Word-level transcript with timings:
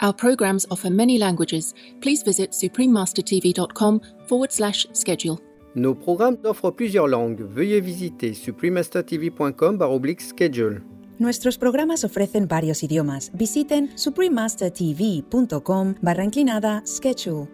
Our 0.00 0.16
programs 0.16 0.64
offer 0.70 0.88
many 0.88 1.20
languages. 1.20 1.74
Please 2.00 2.24
visit 2.24 2.56
suprememastertv.com 2.56 4.00
forward 4.26 4.50
slash 4.50 4.86
schedule. 4.92 5.38
Nos 5.74 5.94
programmes 5.94 6.38
offrent 6.44 6.76
plusieurs 6.76 7.08
langues. 7.08 7.44
Veuillez 7.52 7.84
visiter 7.84 8.34
suprememastertv.com 8.34 9.78
schedule. 10.18 10.80
Nuestros 11.18 11.58
programas 11.58 12.04
ofrecen 12.04 12.48
varios 12.48 12.82
idiomas. 12.82 13.30
Visiten 13.34 13.90
suprememastertv.com 13.94 15.94
barra 16.00 16.24
inclinada 16.24 16.82
schedule. 16.86 17.46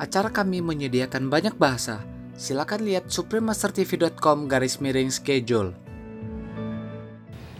Acara 0.00 0.32
kami 0.32 0.64
menyediakan 0.64 1.28
banyak 1.28 1.60
bahasa. 1.60 2.00
Silakan 2.32 2.88
lihat 2.88 3.12
suprememastertv.com 3.12 4.48
garis 4.48 4.80
miring 4.80 5.12
schedule. 5.12 5.76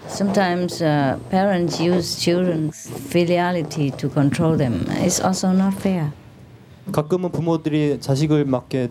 Sometimes 0.10 0.82
uh, 0.82 1.18
parents 1.30 1.80
use 1.80 2.16
children's 2.20 2.88
filiality 3.10 3.96
to 3.98 4.08
control 4.08 4.56
them. 4.56 4.86
It's 5.02 5.20
also 5.20 5.52
not 5.52 5.74
fair. 5.74 6.12
가끔은 6.92 7.32
부모들이 7.32 8.00
자식을 8.00 8.46
막게 8.46 8.90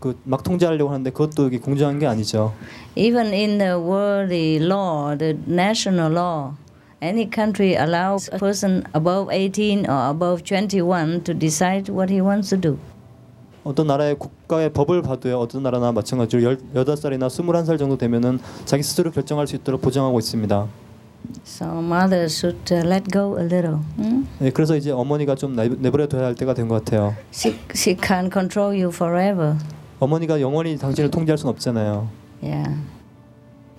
그, 0.00 0.18
막 0.24 0.42
통제하려고 0.42 0.90
하는데 0.90 1.10
그것도 1.10 1.48
이게 1.48 1.58
공정한 1.58 1.98
게 1.98 2.06
아니죠. 2.06 2.54
Even 2.96 3.32
in 3.32 3.58
the 3.58 3.78
worldly 3.78 4.58
law, 4.58 5.14
the 5.16 5.36
national 5.46 6.10
law, 6.12 6.54
any 7.02 7.28
country 7.30 7.76
allows 7.76 8.30
a 8.32 8.38
person 8.38 8.84
above 8.94 9.30
18 9.30 9.86
or 9.86 10.08
above 10.08 10.42
21 10.44 11.22
to 11.24 11.34
decide 11.34 11.90
what 11.90 12.10
he 12.10 12.20
wants 12.20 12.48
to 12.48 12.56
do. 12.56 12.78
어떤 13.63 13.87
나라의 13.87 14.15
국가의 14.19 14.73
법을 14.73 15.01
봐도요. 15.01 15.39
어떤 15.39 15.63
나라나 15.63 15.91
마찬가지로 15.91 16.55
18살이나 16.75 17.27
21살 17.27 17.79
정도 17.79 17.97
되면은 17.97 18.39
자기 18.65 18.83
스스로 18.83 19.11
결정할 19.11 19.47
수 19.47 19.55
있도록 19.55 19.81
보장하고 19.81 20.19
있습니다. 20.19 20.67
So 21.45 21.79
mother 21.79 22.25
should 22.25 22.59
uh, 22.73 22.85
let 22.85 23.09
go 23.09 23.37
a 23.39 23.45
little. 23.45 23.77
Hmm? 23.97 24.27
네, 24.39 24.49
그래서 24.51 24.75
이제 24.75 24.91
어머니가 24.91 25.35
좀 25.35 25.55
내버려 25.55 26.07
둬야 26.07 26.25
할 26.25 26.35
때가 26.35 26.53
된 26.53 26.67
것 26.67 26.83
같아요. 26.83 27.15
She 27.33 27.57
she 27.73 27.95
can't 27.95 28.31
control 28.31 28.71
you 28.75 28.89
forever. 28.89 29.55
어머니가 29.99 30.41
영원히 30.41 30.77
당신을 30.77 31.09
통제할 31.11 31.37
수는 31.37 31.51
없잖아요. 31.53 32.09
Yeah. 32.41 32.75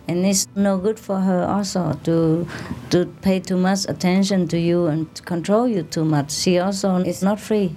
And 0.09 0.25
it's 0.27 0.47
no 0.57 0.81
good 0.81 0.99
for 0.99 1.21
her 1.21 1.45
also 1.47 1.93
to 2.05 2.47
to 2.89 3.07
pay 3.21 3.41
too 3.41 3.59
much 3.59 3.85
attention 3.91 4.49
to 4.49 4.57
you 4.59 4.87
and 4.89 5.07
control 5.27 5.69
you 5.69 5.83
too 5.83 6.05
much. 6.07 6.33
She 6.33 6.59
also 6.59 6.97
is 7.05 7.23
not 7.23 7.39
free. 7.39 7.77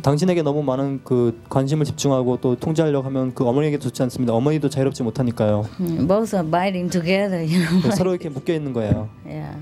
당신에게 0.00 0.42
너무 0.42 0.62
많은 0.62 1.00
그 1.04 1.38
관심을 1.50 1.84
집중하고 1.84 2.38
또 2.40 2.56
통제하려고 2.56 3.06
하면 3.06 3.34
그 3.34 3.46
어머니에게 3.46 3.78
좋지 3.78 4.02
않습니다. 4.04 4.32
어머니도 4.32 4.70
자유롭지 4.70 5.02
못하니까요. 5.02 5.66
Both 6.08 6.34
are 6.34 6.48
biting 6.48 6.90
together, 6.90 7.40
you 7.40 7.66
know. 7.66 7.90
서로 7.94 8.12
이렇게 8.12 8.28
묶여 8.30 8.54
있는 8.54 8.72
거예요. 8.72 9.10
Yeah. 9.26 9.60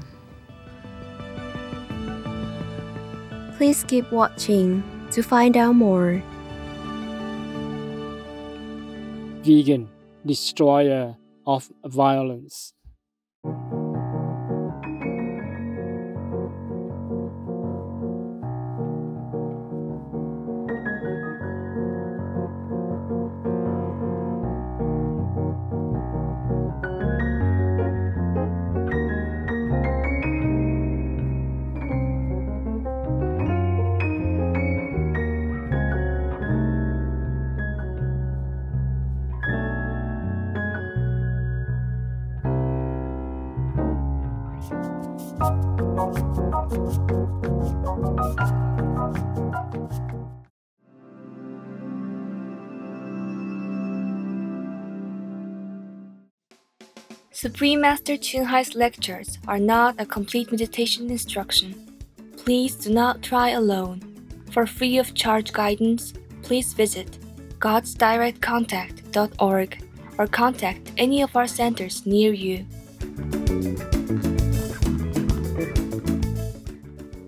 Please 3.59 3.85
keep 3.87 4.11
watching 4.13 4.83
to 5.11 5.23
find 5.23 5.59
out 5.59 5.75
more. 5.75 6.23
Vegan, 9.43 9.89
destroyer 10.25 11.17
of 11.47 11.69
violence. 11.85 12.73
Supreme 57.33 57.81
Master 57.81 58.15
Chunhai's 58.15 58.75
lectures 58.75 59.39
are 59.47 59.61
not 59.61 59.95
a 60.01 60.05
complete 60.05 60.51
meditation 60.51 61.09
instruction. 61.09 61.77
Please 62.37 62.75
do 62.75 62.93
not 62.93 63.23
try 63.23 63.51
alone. 63.51 64.03
For 64.51 64.67
free 64.67 64.99
of 64.99 65.15
charge 65.15 65.53
guidance, 65.53 66.13
please 66.43 66.73
visit 66.73 67.21
godsdirectcontact.org 67.61 69.85
or 70.19 70.27
contact 70.27 70.91
any 70.99 71.23
of 71.23 71.37
our 71.37 71.47
centers 71.47 72.05
near 72.05 72.33
you. 72.33 72.67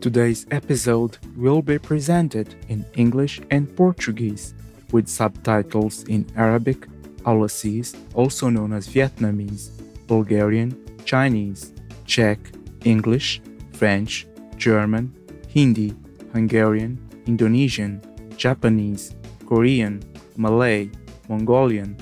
Today's 0.00 0.46
episode 0.50 1.18
will 1.36 1.62
be 1.62 1.78
presented 1.78 2.56
in 2.68 2.84
English 2.94 3.40
and 3.52 3.72
Portuguese 3.76 4.52
with 4.90 5.06
subtitles 5.06 6.02
in 6.08 6.26
Arabic, 6.36 6.88
Aulacese, 7.22 7.96
also 8.14 8.48
known 8.48 8.72
as 8.72 8.88
Vietnamese, 8.88 9.70
Bulgarian, 10.06 10.74
Chinese, 11.04 11.72
Czech, 12.06 12.38
English, 12.84 13.40
French, 13.72 14.26
German, 14.56 15.12
Hindi, 15.48 15.94
Hungarian, 16.32 16.98
Indonesian, 17.26 18.00
Japanese, 18.36 19.14
Korean, 19.46 20.00
Malay, 20.36 20.90
Mongolian, 21.28 21.96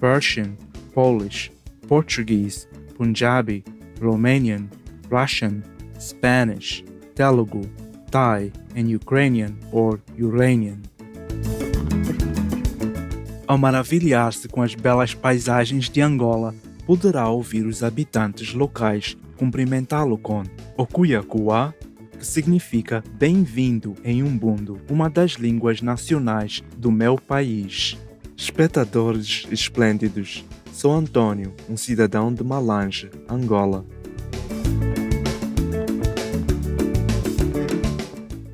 Persian, 0.00 0.56
Polish, 0.94 1.50
Portuguese, 1.88 2.66
Punjabi, 2.96 3.64
Romanian, 4.00 4.68
Russian, 5.08 5.62
Spanish, 5.98 6.84
Telugu, 7.14 7.62
Thai, 8.10 8.52
and 8.74 8.90
Ukrainian 8.90 9.58
or 9.72 10.00
Uranian. 10.18 10.82
Ao 13.46 13.56
maravilhar-se 13.56 14.48
com 14.48 14.62
as 14.62 14.74
belas 14.74 15.14
paisagens 15.14 15.88
de 15.88 16.02
Angola, 16.02 16.54
poderá 16.86 17.28
ouvir 17.28 17.66
os 17.66 17.82
habitantes 17.82 18.54
locais 18.54 19.16
cumprimentá-lo 19.36 20.16
com 20.16 20.44
Okuyakua, 20.76 21.74
que 22.16 22.24
significa 22.24 23.02
bem-vindo 23.18 23.94
em 24.04 24.22
Umbundo, 24.22 24.80
uma 24.88 25.10
das 25.10 25.32
línguas 25.32 25.82
nacionais 25.82 26.62
do 26.78 26.90
meu 26.90 27.18
país. 27.18 27.98
Espectadores 28.36 29.46
esplêndidos, 29.50 30.44
sou 30.72 30.94
Antônio, 30.94 31.52
um 31.68 31.76
cidadão 31.76 32.32
de 32.32 32.44
Malange, 32.44 33.10
Angola. 33.28 33.84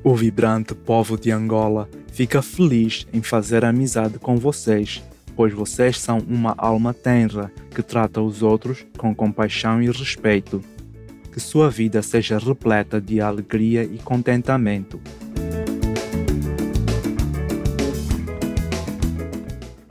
O 0.03 0.15
vibrante 0.15 0.73
povo 0.73 1.17
de 1.17 1.31
Angola 1.31 1.87
fica 2.11 2.41
feliz 2.41 3.07
em 3.13 3.21
fazer 3.21 3.63
amizade 3.63 4.19
com 4.19 4.35
vocês 4.35 5.01
pois 5.35 5.53
vocês 5.53 5.99
são 5.99 6.19
uma 6.19 6.53
alma 6.57 6.93
tenra 6.93 7.51
que 7.73 7.81
trata 7.81 8.21
os 8.21 8.43
outros 8.43 8.85
com 8.97 9.13
compaixão 9.13 9.81
e 9.81 9.89
respeito. 9.89 10.63
Que 11.31 11.39
sua 11.39 11.69
vida 11.69 12.01
seja 12.01 12.37
repleta 12.37 13.01
de 13.01 13.19
alegria 13.19 13.83
e 13.83 13.97
contentamento. 13.97 15.01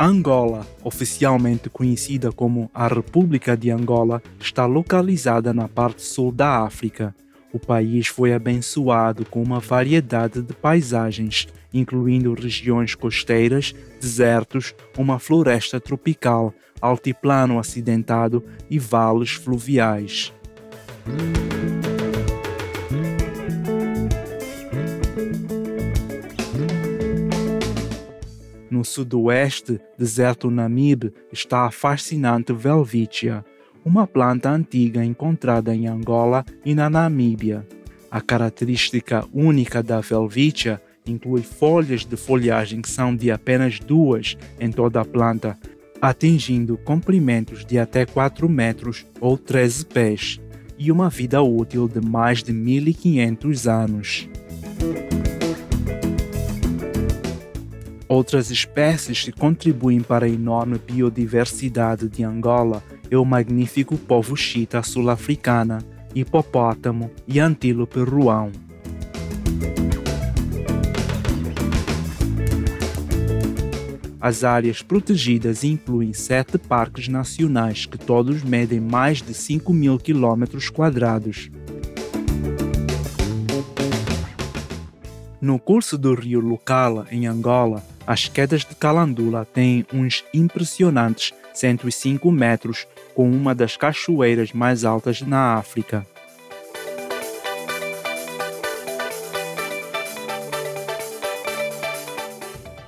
Angola, 0.04 0.66
oficialmente 0.82 1.70
conhecida 1.70 2.32
como 2.32 2.68
a 2.74 2.88
República 2.88 3.56
de 3.56 3.70
Angola, 3.70 4.20
está 4.40 4.66
localizada 4.66 5.54
na 5.54 5.68
parte 5.68 6.02
sul 6.02 6.32
da 6.32 6.64
África. 6.64 7.14
O 7.52 7.58
país 7.60 8.08
foi 8.08 8.32
abençoado 8.32 9.24
com 9.24 9.40
uma 9.40 9.60
variedade 9.60 10.42
de 10.42 10.52
paisagens, 10.54 11.46
incluindo 11.72 12.34
regiões 12.34 12.94
costeiras, 12.94 13.74
desertos, 14.00 14.74
uma 14.96 15.18
floresta 15.18 15.80
tropical, 15.80 16.54
altiplano 16.80 17.58
acidentado 17.58 18.44
e 18.68 18.78
vales 18.78 19.30
fluviais. 19.32 20.32
No 28.70 28.84
sudoeste, 28.84 29.80
deserto 29.96 30.50
Namibe, 30.50 31.12
está 31.32 31.66
a 31.66 31.70
fascinante 31.70 32.52
Welwitschia, 32.52 33.44
uma 33.84 34.06
planta 34.06 34.50
antiga 34.50 35.04
encontrada 35.04 35.74
em 35.74 35.86
Angola 35.86 36.44
e 36.64 36.74
na 36.74 36.88
Namíbia. 36.88 37.66
A 38.10 38.20
característica 38.20 39.24
única 39.32 39.82
da 39.82 40.00
Welwitschia 40.00 40.80
inclui 41.06 41.42
folhas 41.42 42.04
de 42.04 42.16
folhagem 42.16 42.80
que 42.80 42.90
são 42.90 43.14
de 43.14 43.30
apenas 43.30 43.78
duas 43.78 44.36
em 44.60 44.70
toda 44.70 45.00
a 45.00 45.04
planta, 45.04 45.58
atingindo 46.00 46.76
comprimentos 46.78 47.64
de 47.64 47.78
até 47.78 48.04
4 48.04 48.48
metros 48.48 49.06
ou 49.20 49.36
13 49.38 49.86
pés, 49.86 50.40
e 50.78 50.90
uma 50.90 51.08
vida 51.08 51.40
útil 51.42 51.86
de 51.86 52.00
mais 52.00 52.42
de 52.42 52.52
1500 52.52 53.68
anos. 53.68 54.28
Outras 58.08 58.50
espécies 58.50 59.22
que 59.22 59.32
contribuem 59.32 60.00
para 60.00 60.26
a 60.26 60.28
enorme 60.28 60.78
biodiversidade 60.78 62.08
de 62.08 62.22
Angola 62.22 62.82
é 63.10 63.16
o 63.16 63.24
magnífico 63.24 63.96
povo 63.96 64.36
chita 64.36 64.82
sul-africana, 64.82 65.78
hipopótamo 66.14 67.10
e 67.26 67.40
antílope 67.40 68.00
ruão. 68.00 68.50
As 74.22 74.44
áreas 74.44 74.80
protegidas 74.82 75.64
incluem 75.64 76.12
sete 76.12 76.56
parques 76.56 77.08
nacionais 77.08 77.86
que 77.86 77.98
todos 77.98 78.44
medem 78.44 78.78
mais 78.78 79.20
de 79.20 79.34
5 79.34 79.72
mil 79.72 79.98
quilômetros 79.98 80.70
quadrados. 80.70 81.50
No 85.40 85.58
curso 85.58 85.98
do 85.98 86.14
rio 86.14 86.38
Lucala, 86.38 87.04
em 87.10 87.26
Angola, 87.26 87.84
as 88.06 88.28
quedas 88.28 88.60
de 88.64 88.76
Calandula 88.76 89.44
têm 89.44 89.84
uns 89.92 90.24
impressionantes 90.32 91.34
105 91.52 92.30
metros, 92.30 92.86
com 93.16 93.28
uma 93.28 93.56
das 93.56 93.76
cachoeiras 93.76 94.52
mais 94.52 94.84
altas 94.84 95.20
na 95.20 95.54
África. 95.54 96.06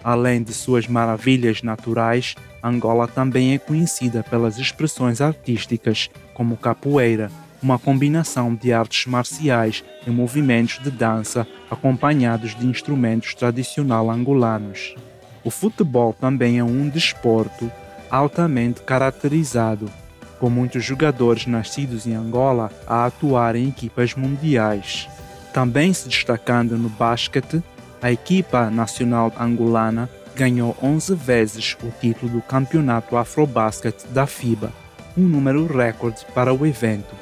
Além 0.05 0.43
de 0.43 0.53
suas 0.53 0.87
maravilhas 0.87 1.63
naturais, 1.63 2.35
Angola 2.63 3.09
também 3.09 3.55
é 3.55 3.59
conhecida 3.59 4.23
pelas 4.23 4.59
expressões 4.59 5.23
artísticas, 5.23 6.11
como 6.35 6.59
capoeira, 6.59 7.31
uma 7.63 7.79
combinação 7.79 8.55
de 8.55 8.71
artes 8.71 9.07
marciais 9.07 9.83
e 10.07 10.11
movimentos 10.11 10.79
de 10.83 10.91
dança 10.91 11.47
acompanhados 11.71 12.55
de 12.55 12.67
instrumentos 12.67 13.35
tradicional 13.35 14.11
angolanos. 14.11 14.95
O 15.43 15.51
futebol 15.51 16.13
também 16.13 16.59
é 16.59 16.65
um 16.65 16.87
desporto 16.91 17.73
altamente 18.11 18.83
caracterizado, 18.83 19.91
com 20.39 20.51
muitos 20.51 20.85
jogadores 20.85 21.47
nascidos 21.47 22.07
em 22.07 22.15
Angola 22.15 22.71
a 22.87 23.07
atuar 23.07 23.57
em 23.57 23.69
equipas 23.69 24.15
mundiais. 24.15 25.09
Também 25.55 25.95
se 25.95 26.09
destacando 26.09 26.77
no 26.77 26.91
basquete, 26.91 27.63
a 28.05 28.13
equipa 28.13 28.69
nacional 28.69 29.33
angolana 29.41 30.11
ganhou 30.37 30.77
11 30.83 31.15
vezes 31.15 31.75
o 31.83 31.91
título 32.03 32.33
do 32.33 32.43
Campeonato 32.43 33.17
Afrobasket 33.17 33.97
da 34.11 34.27
FIBA, 34.27 34.71
um 35.17 35.23
número 35.23 35.67
recorde 35.67 36.19
para 36.35 36.53
o 36.53 36.67
evento. 36.67 37.17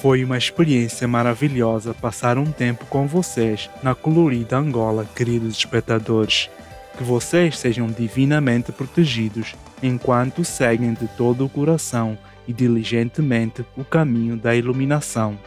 Foi 0.00 0.22
uma 0.22 0.38
experiência 0.38 1.08
maravilhosa 1.08 1.92
passar 1.92 2.38
um 2.38 2.52
tempo 2.52 2.86
com 2.86 3.08
vocês 3.08 3.68
na 3.82 3.92
colorida 3.92 4.56
Angola, 4.56 5.04
queridos 5.16 5.58
espectadores. 5.58 6.48
Que 6.96 7.02
vocês 7.02 7.58
sejam 7.58 7.88
divinamente 7.88 8.70
protegidos 8.70 9.56
enquanto 9.82 10.44
seguem 10.44 10.94
de 10.94 11.08
todo 11.08 11.44
o 11.44 11.48
coração 11.48 12.16
e 12.48 12.52
diligentemente 12.52 13.64
o 13.76 13.84
caminho 13.84 14.36
da 14.36 14.56
iluminação. 14.56 15.38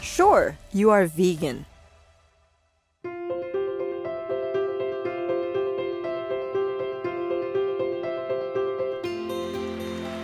Sure, 0.00 0.56
you 0.72 0.92
are 0.92 1.04
vegan. 1.08 1.66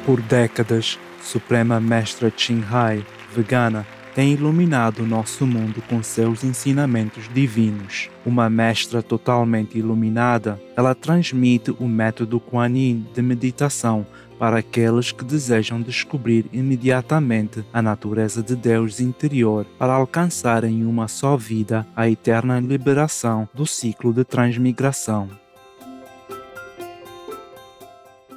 Por 0.07 0.21
décadas, 0.23 1.01
Suprema 1.21 1.81
Mestra 1.81 2.33
Ching 2.37 2.63
Hai, 2.71 3.05
vegana, 3.35 3.85
tem 4.15 4.35
iluminado 4.35 5.05
nosso 5.05 5.45
mundo 5.45 5.83
com 5.89 6.01
seus 6.01 6.45
ensinamentos 6.45 7.29
divinos. 7.35 8.09
Uma 8.25 8.49
mestra 8.49 9.03
totalmente 9.03 9.79
iluminada, 9.79 10.61
ela 10.77 10.95
transmite 10.95 11.73
o 11.73 11.89
método 11.89 12.39
Kuan 12.39 12.77
Yin 12.77 13.05
de 13.13 13.21
meditação 13.21 14.07
para 14.41 14.61
aqueles 14.61 15.13
que 15.13 15.23
desejam 15.23 15.83
descobrir 15.83 16.47
imediatamente 16.51 17.63
a 17.75 17.83
natureza 17.83 18.43
de 18.43 18.57
Deus 18.57 18.99
interior 18.99 19.67
para 19.79 19.93
alcançar 19.93 20.65
em 20.65 20.87
uma 20.87 21.09
só 21.09 21.37
vida 21.37 21.87
a 21.95 22.09
eterna 22.09 22.59
liberação 22.59 23.47
do 23.53 23.67
ciclo 23.67 24.15
de 24.15 24.25
transmigração. 24.25 25.29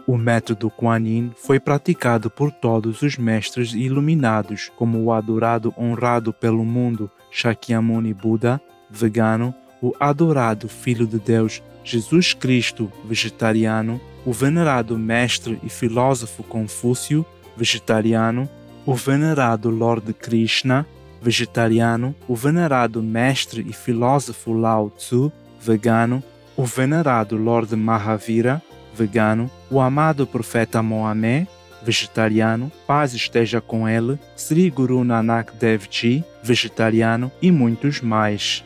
O 0.06 0.18
método 0.18 0.70
Kuan 0.70 1.08
Yin 1.08 1.32
foi 1.38 1.58
praticado 1.58 2.30
por 2.30 2.52
todos 2.52 3.02
os 3.02 3.18
mestres 3.18 3.72
iluminados, 3.72 4.70
como 4.76 5.02
o 5.02 5.14
adorado 5.14 5.74
honrado 5.78 6.34
pelo 6.34 6.66
mundo 6.66 7.10
Shakyamuni 7.32 8.14
Buda, 8.14 8.62
vegano, 8.90 9.56
o 9.82 9.94
adorado 9.98 10.68
Filho 10.68 11.08
de 11.08 11.18
Deus 11.18 11.64
Jesus 11.82 12.34
Cristo, 12.34 12.92
vegetariano, 13.06 14.02
o 14.26 14.32
venerado 14.32 14.98
mestre 14.98 15.60
e 15.64 15.70
filósofo 15.70 16.44
Confúcio, 16.44 17.26
vegetariano, 17.56 18.50
o 18.86 18.96
venerado 18.96 19.70
Lord 19.70 20.14
Krishna, 20.14 20.86
vegetariano, 21.22 22.16
o 22.28 22.36
venerado 22.36 23.02
mestre 23.02 23.66
e 23.68 23.74
filósofo 23.74 24.54
Lao 24.54 24.90
Tzu, 24.90 25.32
vegano, 25.60 26.24
o 26.56 26.66
venerado 26.66 27.38
Lord 27.38 27.76
Mahavira, 27.76 28.62
vegano, 28.94 29.50
o 29.72 29.80
amado 29.80 30.28
profeta 30.28 30.84
Mohammed, 30.84 31.48
vegetariano, 31.84 32.72
paz 32.88 33.14
esteja 33.14 33.60
com 33.60 33.88
ele, 33.88 34.20
Sri 34.36 34.70
Guru 34.70 35.04
Nanak 35.04 35.56
Dev 35.56 35.84
Ji, 35.90 36.24
vegetariano 36.42 37.32
e 37.42 37.52
muitos 37.52 38.02
mais. 38.02 38.64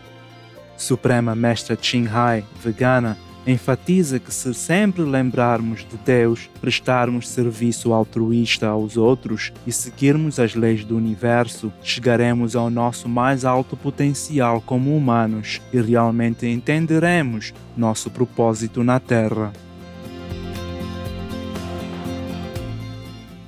Suprema 0.77 1.35
Mestra 1.35 1.75
Ching 1.75 2.07
Hai, 2.07 2.43
vegana, 2.63 3.17
enfatiza 3.47 4.19
que 4.19 4.33
se 4.33 4.53
sempre 4.53 5.03
lembrarmos 5.03 5.79
de 5.79 5.97
Deus, 6.05 6.49
prestarmos 6.59 7.29
serviço 7.29 7.93
altruísta 7.93 8.67
aos 8.67 8.97
outros 8.97 9.53
e 9.65 9.71
seguirmos 9.71 10.37
as 10.37 10.53
leis 10.53 10.83
do 10.83 10.97
universo, 10.97 11.71
chegaremos 11.81 12.55
ao 12.55 12.69
nosso 12.69 13.07
mais 13.07 13.45
alto 13.45 13.77
potencial 13.77 14.59
como 14.59 14.95
humanos 14.95 15.61
e 15.71 15.79
realmente 15.79 16.45
entenderemos 16.45 17.53
nosso 17.75 18.11
propósito 18.11 18.83
na 18.83 18.99
Terra. 18.99 19.53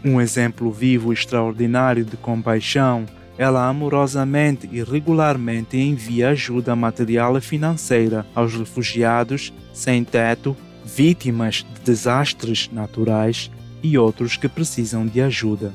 Um 0.03 0.22
exemplo 0.22 0.72
vivo 0.72 1.12
extraordinário 1.12 2.06
de 2.06 2.15
compaixão 2.15 3.06
ela 3.39 3.70
amorosamente 3.70 4.68
e 4.70 4.84
regularmente 4.84 5.77
envia 5.77 6.27
ajuda 6.32 6.75
material 6.75 7.38
e 7.38 7.41
financeira 7.41 8.25
aos 8.36 8.53
refugiados 8.53 9.53
sem 9.73 10.03
teto, 10.03 10.55
vítimas 10.85 11.65
de 11.75 11.81
desastres 11.81 12.69
naturais 12.71 13.51
e 13.81 13.97
outros 13.97 14.38
que 14.38 14.49
precisam 14.49 15.05
de 15.05 15.21
ajuda. 15.21 15.73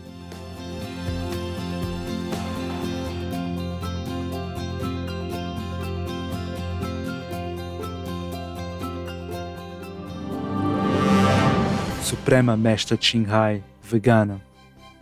Suprema 12.02 12.56
Mestra 12.56 12.96
Qinghai, 12.96 13.62
vegana 13.82 14.40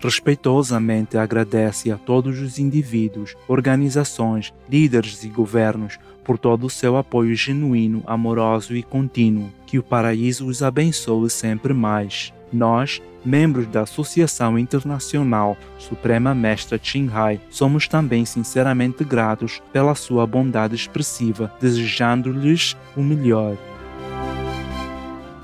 respeitosamente 0.02 1.16
agradece 1.16 1.90
a 1.90 1.97
todos 1.97 2.40
os 2.40 2.59
indivíduos, 2.59 3.35
organizações, 3.47 4.52
líderes 4.68 5.25
e 5.25 5.28
governos 5.28 5.99
por 6.25 6.38
todo 6.38 6.66
o 6.66 6.71
seu 6.71 6.97
apoio 6.97 7.35
genuíno, 7.35 8.02
amoroso 8.06 8.76
e 8.76 8.82
contínuo. 8.82 9.50
Que 9.66 9.78
o 9.78 9.82
paraíso 9.82 10.47
os 10.47 10.62
abençoe 10.62 11.30
sempre 11.30 11.73
mais. 11.73 12.32
Nós, 12.52 13.00
membros 13.25 13.66
da 13.66 13.82
Associação 13.82 14.59
Internacional 14.59 15.56
Suprema 15.78 16.35
Mestra 16.35 16.78
Qinghai, 16.78 17.40
somos 17.49 17.88
também 17.88 18.25
sinceramente 18.25 19.04
gratos 19.04 19.62
pela 19.73 19.94
sua 19.94 20.26
bondade 20.26 20.75
expressiva, 20.75 21.52
desejando-lhes 21.61 22.76
o 22.97 23.02
melhor. 23.02 23.56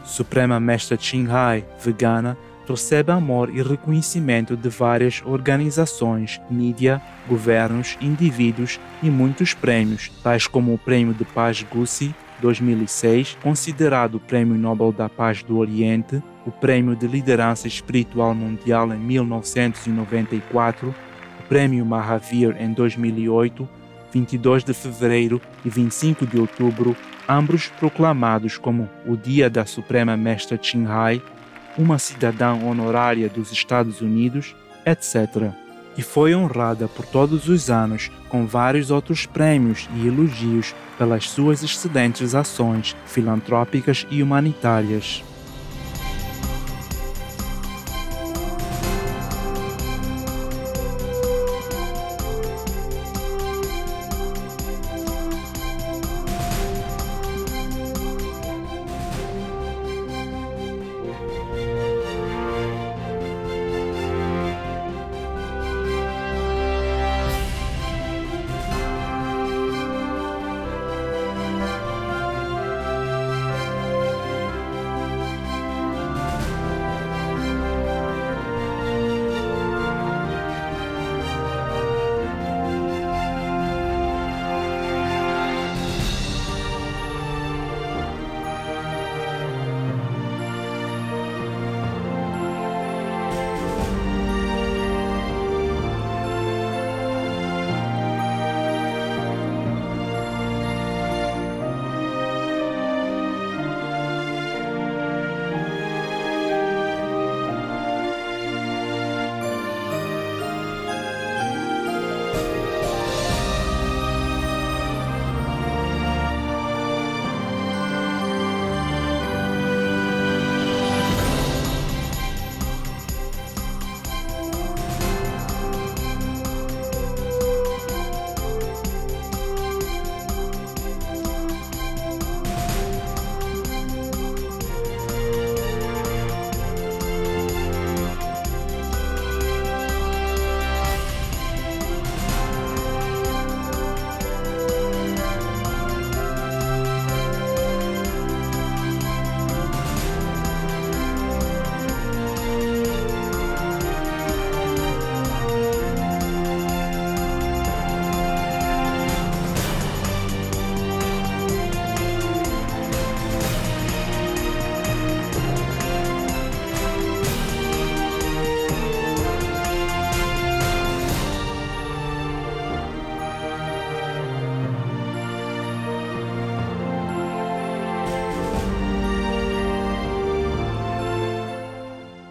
Suprema 0.05 0.59
Mestra 0.59 0.97
Qinghai, 0.97 1.65
vegana, 1.83 2.37
recebe 2.69 3.11
amor 3.11 3.51
e 3.55 3.63
reconhecimento 3.63 4.57
de 4.57 4.69
várias 4.69 5.23
organizações, 5.25 6.41
mídia, 6.51 7.01
governos, 7.29 7.97
indivíduos 8.01 8.79
e 9.03 9.11
muitos 9.11 9.55
prêmios, 9.55 10.11
tais 10.23 10.47
como 10.47 10.75
o 10.75 10.79
Prêmio 10.79 11.15
de 11.15 11.25
Paz 11.25 11.63
Gussi 11.63 12.15
2006, 12.41 13.37
considerado 13.43 14.17
o 14.17 14.21
Prêmio 14.21 14.57
Nobel 14.57 14.93
da 14.93 15.09
Paz 15.09 15.43
do 15.43 15.59
Oriente, 15.59 16.23
o 16.47 16.51
Prêmio 16.51 16.95
de 16.95 17.07
Liderança 17.07 17.67
Espiritual 17.67 18.35
Mundial 18.35 18.93
em 18.93 18.99
1994, 18.99 20.89
o 20.89 21.43
Prêmio 21.49 21.85
Mahavir 21.85 22.57
em 22.61 22.73
2008, 22.73 23.69
22 24.13 24.65
de 24.65 24.73
fevereiro 24.73 25.41
e 25.65 25.69
25 25.69 26.27
de 26.27 26.39
outubro, 26.39 26.97
ambos 27.29 27.69
proclamados 27.69 28.57
como 28.57 28.89
o 29.07 29.17
Dia 29.17 29.51
da 29.51 29.67
Suprema 29.67 30.17
Mestra 30.17 30.57
Qinghai 30.57 31.21
uma 31.77 31.99
cidadã 31.99 32.55
honorária 32.55 33.29
dos 33.29 33.53
Estados 33.53 34.01
Unidos, 34.01 34.55
etc. 34.87 35.53
E 35.97 36.03
foi 36.03 36.35
honrada 36.35 36.89
por 36.89 37.05
todos 37.05 37.49
os 37.49 37.71
anos 37.71 38.11
com 38.29 38.47
vários 38.47 38.91
outros 38.91 39.27
prêmios 39.27 39.89
e 39.97 40.07
elogios 40.07 40.75
pelas 40.97 41.29
suas 41.29 41.63
excelentes 41.63 42.35
ações 42.35 42.97
filantrópicas 43.07 44.07
e 44.11 44.23
humanitárias. 44.23 45.25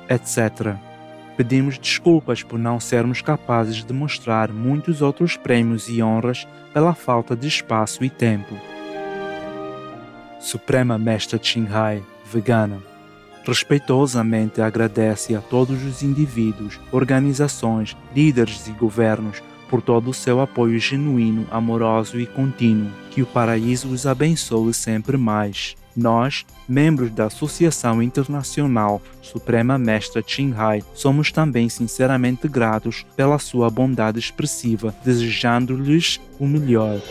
Etc. 0.10 0.76
Pedimos 1.36 1.78
desculpas 1.78 2.42
por 2.42 2.58
não 2.58 2.80
sermos 2.80 3.22
capazes 3.22 3.84
de 3.84 3.94
mostrar 3.94 4.52
muitos 4.52 5.02
outros 5.02 5.38
prêmios 5.38 5.88
e 5.88 6.02
honras 6.02 6.48
pela 6.74 6.94
falta 6.94 7.36
de 7.36 7.48
espaço 7.48 8.04
e 8.04 8.10
tempo. 8.10 8.56
Suprema 10.40 10.98
Mestra 10.98 11.38
Qinghai, 11.38 12.04
vegana, 12.26 12.80
respeitosamente 13.46 14.62
agradece 14.62 15.36
a 15.36 15.42
todos 15.42 15.84
os 15.84 16.04
indivíduos, 16.04 16.80
organizações, 16.92 17.96
líderes 18.16 18.68
e 18.68 18.72
governos 18.72 19.42
por 19.70 19.82
todo 19.82 20.10
o 20.10 20.14
seu 20.14 20.42
apoio 20.42 20.80
genuíno, 20.80 21.46
amoroso 21.52 22.20
e 22.20 22.26
contínuo. 22.26 22.92
Que 23.12 23.22
o 23.22 23.26
paraíso 23.26 23.90
os 23.90 24.06
abençoe 24.06 24.74
sempre 24.74 25.18
mais. 25.18 25.76
Nós, 25.98 26.46
membros 26.70 27.10
da 27.10 27.26
Associação 27.26 28.04
Internacional 28.04 29.02
Suprema 29.20 29.80
Mestra 29.80 30.22
Qinghai, 30.22 30.84
somos 30.94 31.32
também 31.32 31.68
sinceramente 31.70 32.48
gratos 32.48 33.04
pela 33.16 33.40
sua 33.40 33.68
bondade 33.72 34.20
expressiva, 34.20 34.96
desejando-lhes 35.04 36.22
o 36.40 36.46
melhor. 36.46 37.02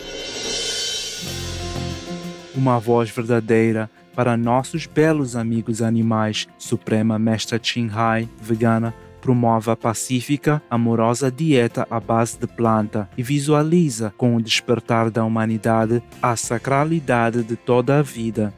Uma 2.55 2.79
voz 2.79 3.09
verdadeira 3.09 3.89
para 4.15 4.37
nossos 4.37 4.85
belos 4.85 5.35
amigos 5.35 5.81
animais, 5.81 6.47
Suprema 6.57 7.19
Mestra 7.19 7.59
Chin 7.61 7.89
Hai, 7.93 8.27
vegana, 8.41 8.93
promove 9.19 9.69
a 9.69 9.75
pacífica, 9.75 10.61
amorosa 10.69 11.29
dieta 11.29 11.85
à 11.89 11.99
base 11.99 12.39
de 12.39 12.47
planta 12.47 13.09
e 13.17 13.21
visualiza, 13.21 14.13
com 14.15 14.37
o 14.37 14.41
despertar 14.41 15.11
da 15.11 15.25
humanidade, 15.25 16.01
a 16.21 16.37
sacralidade 16.37 17.43
de 17.43 17.57
toda 17.57 17.99
a 17.99 18.01
vida. 18.01 18.53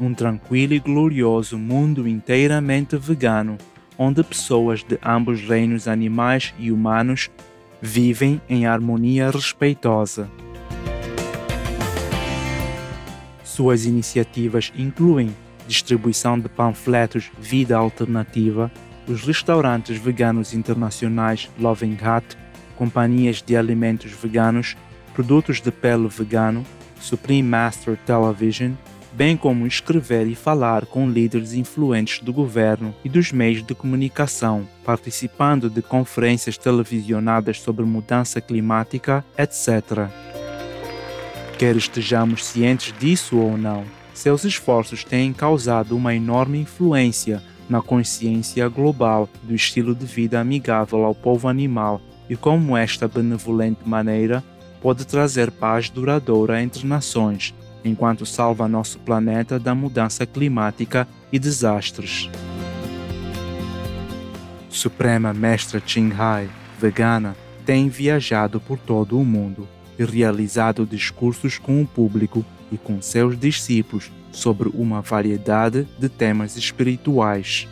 Um 0.00 0.14
tranquilo 0.14 0.72
e 0.72 0.78
glorioso 0.78 1.58
mundo 1.58 2.08
inteiramente 2.08 2.96
vegano, 2.96 3.58
onde 3.98 4.24
pessoas 4.24 4.82
de 4.82 4.98
ambos 5.04 5.42
reinos 5.42 5.86
animais 5.86 6.54
e 6.58 6.72
humanos 6.72 7.28
vivem 7.82 8.40
em 8.48 8.64
harmonia 8.64 9.30
respeitosa. 9.30 10.30
Suas 13.44 13.84
iniciativas 13.84 14.72
incluem 14.74 15.36
distribuição 15.68 16.38
de 16.40 16.48
panfletos 16.48 17.30
Vida 17.38 17.76
Alternativa, 17.76 18.72
os 19.06 19.22
restaurantes 19.22 19.98
veganos 19.98 20.54
internacionais 20.54 21.50
Loving 21.58 21.98
Hut, 22.00 22.38
companhias 22.74 23.42
de 23.42 23.54
alimentos 23.54 24.12
veganos, 24.12 24.78
produtos 25.12 25.60
de 25.60 25.70
pele 25.70 26.08
vegano, 26.08 26.64
Supreme 26.98 27.42
Master 27.42 27.98
Television, 28.06 28.72
bem 29.12 29.36
como 29.36 29.66
escrever 29.66 30.26
e 30.26 30.34
falar 30.34 30.86
com 30.86 31.08
líderes 31.08 31.52
influentes 31.52 32.20
do 32.20 32.32
governo 32.32 32.94
e 33.04 33.08
dos 33.08 33.32
meios 33.32 33.62
de 33.64 33.74
comunicação, 33.74 34.66
participando 34.84 35.68
de 35.68 35.82
conferências 35.82 36.56
televisionadas 36.56 37.60
sobre 37.60 37.84
mudança 37.84 38.40
climática, 38.40 39.24
etc. 39.36 40.08
Quer 41.58 41.76
estejamos 41.76 42.44
cientes 42.44 42.94
disso 42.98 43.36
ou 43.36 43.58
não, 43.58 43.84
seus 44.14 44.44
esforços 44.44 45.04
têm 45.04 45.32
causado 45.32 45.96
uma 45.96 46.14
enorme 46.14 46.58
influência 46.60 47.42
na 47.68 47.80
consciência 47.80 48.68
global 48.68 49.28
do 49.42 49.54
estilo 49.54 49.94
de 49.94 50.04
vida 50.04 50.40
amigável 50.40 51.04
ao 51.04 51.14
povo 51.14 51.48
animal 51.48 52.00
e 52.28 52.36
como 52.36 52.76
esta 52.76 53.06
benevolente 53.06 53.80
maneira 53.88 54.42
pode 54.80 55.06
trazer 55.06 55.50
paz 55.50 55.88
duradoura 55.90 56.62
entre 56.62 56.86
nações, 56.86 57.54
enquanto 57.84 58.26
salva 58.26 58.68
nosso 58.68 58.98
planeta 58.98 59.58
da 59.58 59.74
mudança 59.74 60.26
climática 60.26 61.06
e 61.32 61.38
desastres. 61.38 62.30
Suprema 64.68 65.32
Mestra 65.32 65.82
Chin 65.84 66.12
Hai, 66.16 66.48
vegana, 66.78 67.36
tem 67.66 67.88
viajado 67.88 68.60
por 68.60 68.78
todo 68.78 69.18
o 69.18 69.24
mundo 69.24 69.68
e 69.98 70.04
realizado 70.04 70.86
discursos 70.86 71.58
com 71.58 71.82
o 71.82 71.86
público 71.86 72.44
e 72.72 72.78
com 72.78 73.02
seus 73.02 73.38
discípulos 73.38 74.10
sobre 74.32 74.68
uma 74.68 75.00
variedade 75.02 75.86
de 75.98 76.08
temas 76.08 76.56
espirituais. 76.56 77.68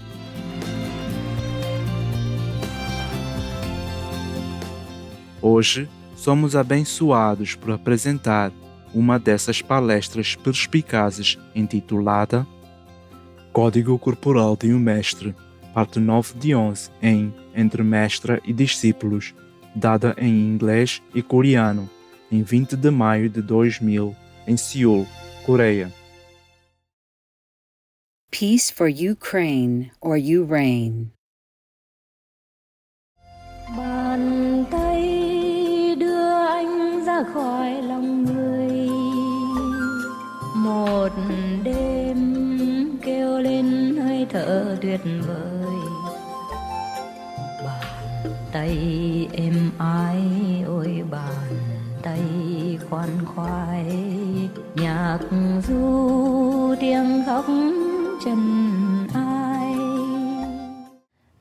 Hoje, 5.41 5.89
somos 6.17 6.57
abençoados 6.57 7.55
por 7.55 7.71
apresentar 7.71 8.51
uma 8.95 9.19
dessas 9.19 9.63
palestras 9.63 10.35
perspicazes 10.37 11.39
intitulada 11.55 12.47
Código 13.53 13.99
Corporal 13.99 14.57
de 14.57 14.73
um 14.73 14.79
Mestre, 14.79 15.35
parte 15.75 15.99
9 15.99 16.39
de 16.39 16.55
11, 16.55 16.91
em 17.03 17.35
Entre 17.55 17.83
Mestra 17.83 18.41
e 18.45 18.53
Discípulos, 18.53 19.35
dada 19.75 20.15
em 20.17 20.29
inglês 20.29 21.03
e 21.15 21.23
coreano, 21.23 21.91
em 22.31 22.43
20 22.43 22.77
de 22.77 22.91
maio 22.91 23.29
de 23.29 23.43
2000, 23.43 24.15
em 24.47 24.57
Seul, 24.57 25.07
Coreia. 25.45 25.93
Peace 28.31 28.73
for 28.73 28.89
Ukraine 28.89 29.91
or 30.01 30.17
you 30.17 30.45
reign. 30.45 31.11
Bàn 33.77 34.65
tay 34.71 35.97
đưa 35.99 36.47
anh 36.47 37.05
ra 37.05 37.25
khỏi 37.35 37.58
tuyệt 44.88 45.02
vời 45.28 45.76
Bàn 47.66 48.34
tay 48.52 48.78
êm 49.34 49.72
ái 49.78 50.22
ôi 50.68 51.04
bàn 51.12 51.58
tay 52.02 52.22
khoan 52.90 53.10
khoái 53.36 53.86
Nhạc 54.76 55.20
du 55.68 56.76
tiếng 56.80 57.24
khóc 57.26 57.46
trần 58.26 59.08
ai 59.14 59.74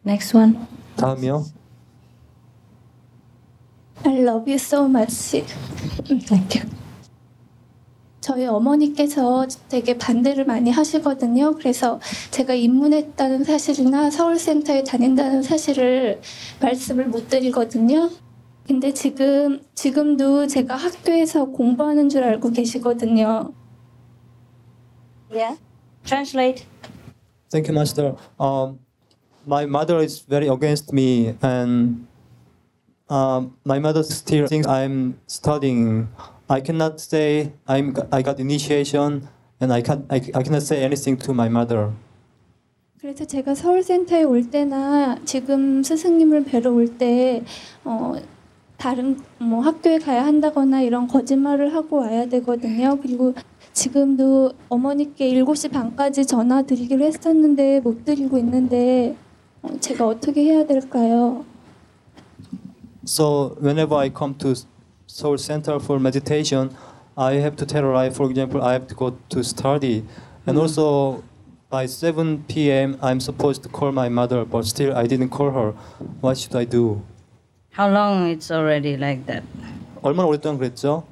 Next 0.04 0.34
one. 0.36 0.50
다음이요. 0.96 1.44
I 4.04 4.18
love 4.18 4.46
you 4.52 4.58
so 4.58 4.88
much. 4.88 5.44
Thank 6.28 6.56
you. 6.56 6.62
저희 8.27 8.45
어머니께서 8.45 9.47
되게 9.69 9.97
반대를 9.97 10.43
많이 10.43 10.69
하시거든요. 10.69 11.55
그래서 11.55 12.01
제가 12.29 12.55
입문했다는 12.55 13.45
사실이나 13.45 14.11
서울센터에 14.11 14.83
다닌다는 14.83 15.41
사실을 15.41 16.19
말씀을 16.59 17.05
못 17.05 17.29
드리거든요. 17.29 18.09
근데 18.67 18.93
지금, 18.93 19.61
지금도 19.75 20.47
제가 20.47 20.75
학교에서 20.75 21.45
공부하는 21.45 22.09
줄 22.09 22.25
알고 22.25 22.51
계시거든요. 22.51 23.53
Yeah. 25.31 25.57
Translate. 26.03 26.65
Thank 27.49 27.69
you, 27.69 27.73
Master. 27.73 28.17
Um, 28.37 28.79
my 29.45 29.65
mother 29.65 30.03
is 30.03 30.19
very 30.19 30.49
against 30.49 30.91
me, 30.91 31.33
and 31.41 32.05
um, 33.09 33.55
my 33.63 33.79
mother 33.79 34.03
still 34.03 34.47
thinks 34.47 34.67
I'm 34.67 35.15
studying. 35.27 36.09
I 36.49 36.61
cannot 36.61 36.99
say 36.99 37.51
I'm 37.67 37.93
I 38.11 38.21
got 38.23 38.39
initiation, 38.39 39.27
and 39.59 39.73
I 39.73 39.81
can 39.81 40.05
I, 40.09 40.17
I 40.33 40.43
cannot 40.43 40.63
say 40.63 40.83
anything 40.83 41.17
to 41.25 41.33
my 41.33 41.47
mother. 41.47 41.91
그래서 42.99 43.25
제가 43.25 43.53
서울센터에 43.53 44.23
올 44.23 44.49
때나 44.49 45.17
지금 45.23 45.83
스승님을 45.83 46.45
뵈러 46.45 46.71
올때 46.71 47.43
어, 47.85 48.15
다른 48.77 49.19
뭐 49.39 49.61
학교에 49.61 49.99
가야 49.99 50.25
한다거나 50.25 50.81
이런 50.81 51.07
거짓말을 51.07 51.75
하고 51.75 51.97
와야 51.97 52.25
되거든요. 52.27 52.97
그리고 53.01 53.33
지금도 53.73 54.53
어머니께 54.69 55.29
7시 55.31 55.71
반까지 55.71 56.25
전화 56.25 56.63
드리기로 56.63 57.05
했었는데 57.05 57.81
못 57.81 58.03
드리고 58.03 58.37
있는데 58.39 59.15
어, 59.61 59.69
제가 59.79 60.07
어떻게 60.07 60.43
해야 60.43 60.65
될까요? 60.65 61.45
So 63.05 63.55
whenever 63.61 63.95
I 63.95 64.11
come 64.15 64.37
to 64.39 64.53
Seoul 65.06 65.38
Center 65.38 65.78
for 65.78 65.98
meditation, 65.98 66.74
I 67.16 67.34
have 67.34 67.56
to 67.56 67.66
tell 67.66 67.82
her, 67.82 67.94
I, 67.94 68.10
for 68.10 68.30
example, 68.30 68.62
I 68.62 68.72
have 68.72 68.86
to 68.88 68.94
go 68.94 69.16
to 69.30 69.42
study, 69.44 70.04
and 70.46 70.58
also 70.58 71.22
by 71.68 71.86
7 71.86 72.44
p.m. 72.48 72.96
I'm 73.02 73.20
supposed 73.20 73.62
to 73.64 73.68
call 73.68 73.92
my 73.92 74.08
mother, 74.08 74.44
but 74.44 74.64
still 74.64 74.96
I 74.96 75.06
didn't 75.06 75.30
call 75.30 75.50
her. 75.50 75.72
What 76.20 76.38
should 76.38 76.54
I 76.56 76.64
do? 76.64 77.02
How 77.72 77.88
long 77.90 78.28
it's 78.28 78.50
already 78.50 78.96
like 78.96 79.26
that? 79.26 79.42
얼마나 80.02 80.26
오랫동안 80.28 80.58
그랬죠? 80.58 81.04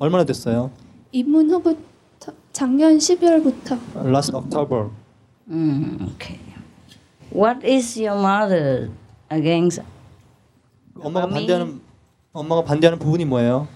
얼마나 0.00 0.24
됐어요? 0.24 0.70
입문 1.12 1.50
후부터 1.50 2.32
작년 2.52 2.98
12월부터 2.98 3.78
Last 4.04 4.34
October. 4.34 4.90
Mm, 5.48 6.14
okay. 6.14 6.38
What 7.30 7.64
is 7.64 7.98
your 7.98 8.18
mother 8.18 8.90
against? 9.30 9.82
엄마가 10.98 11.28
반대하는 11.28 11.80
엄마가 12.33 12.63
반대하는 12.63 12.97
부분이 12.99 13.25
뭐예요? 13.25 13.67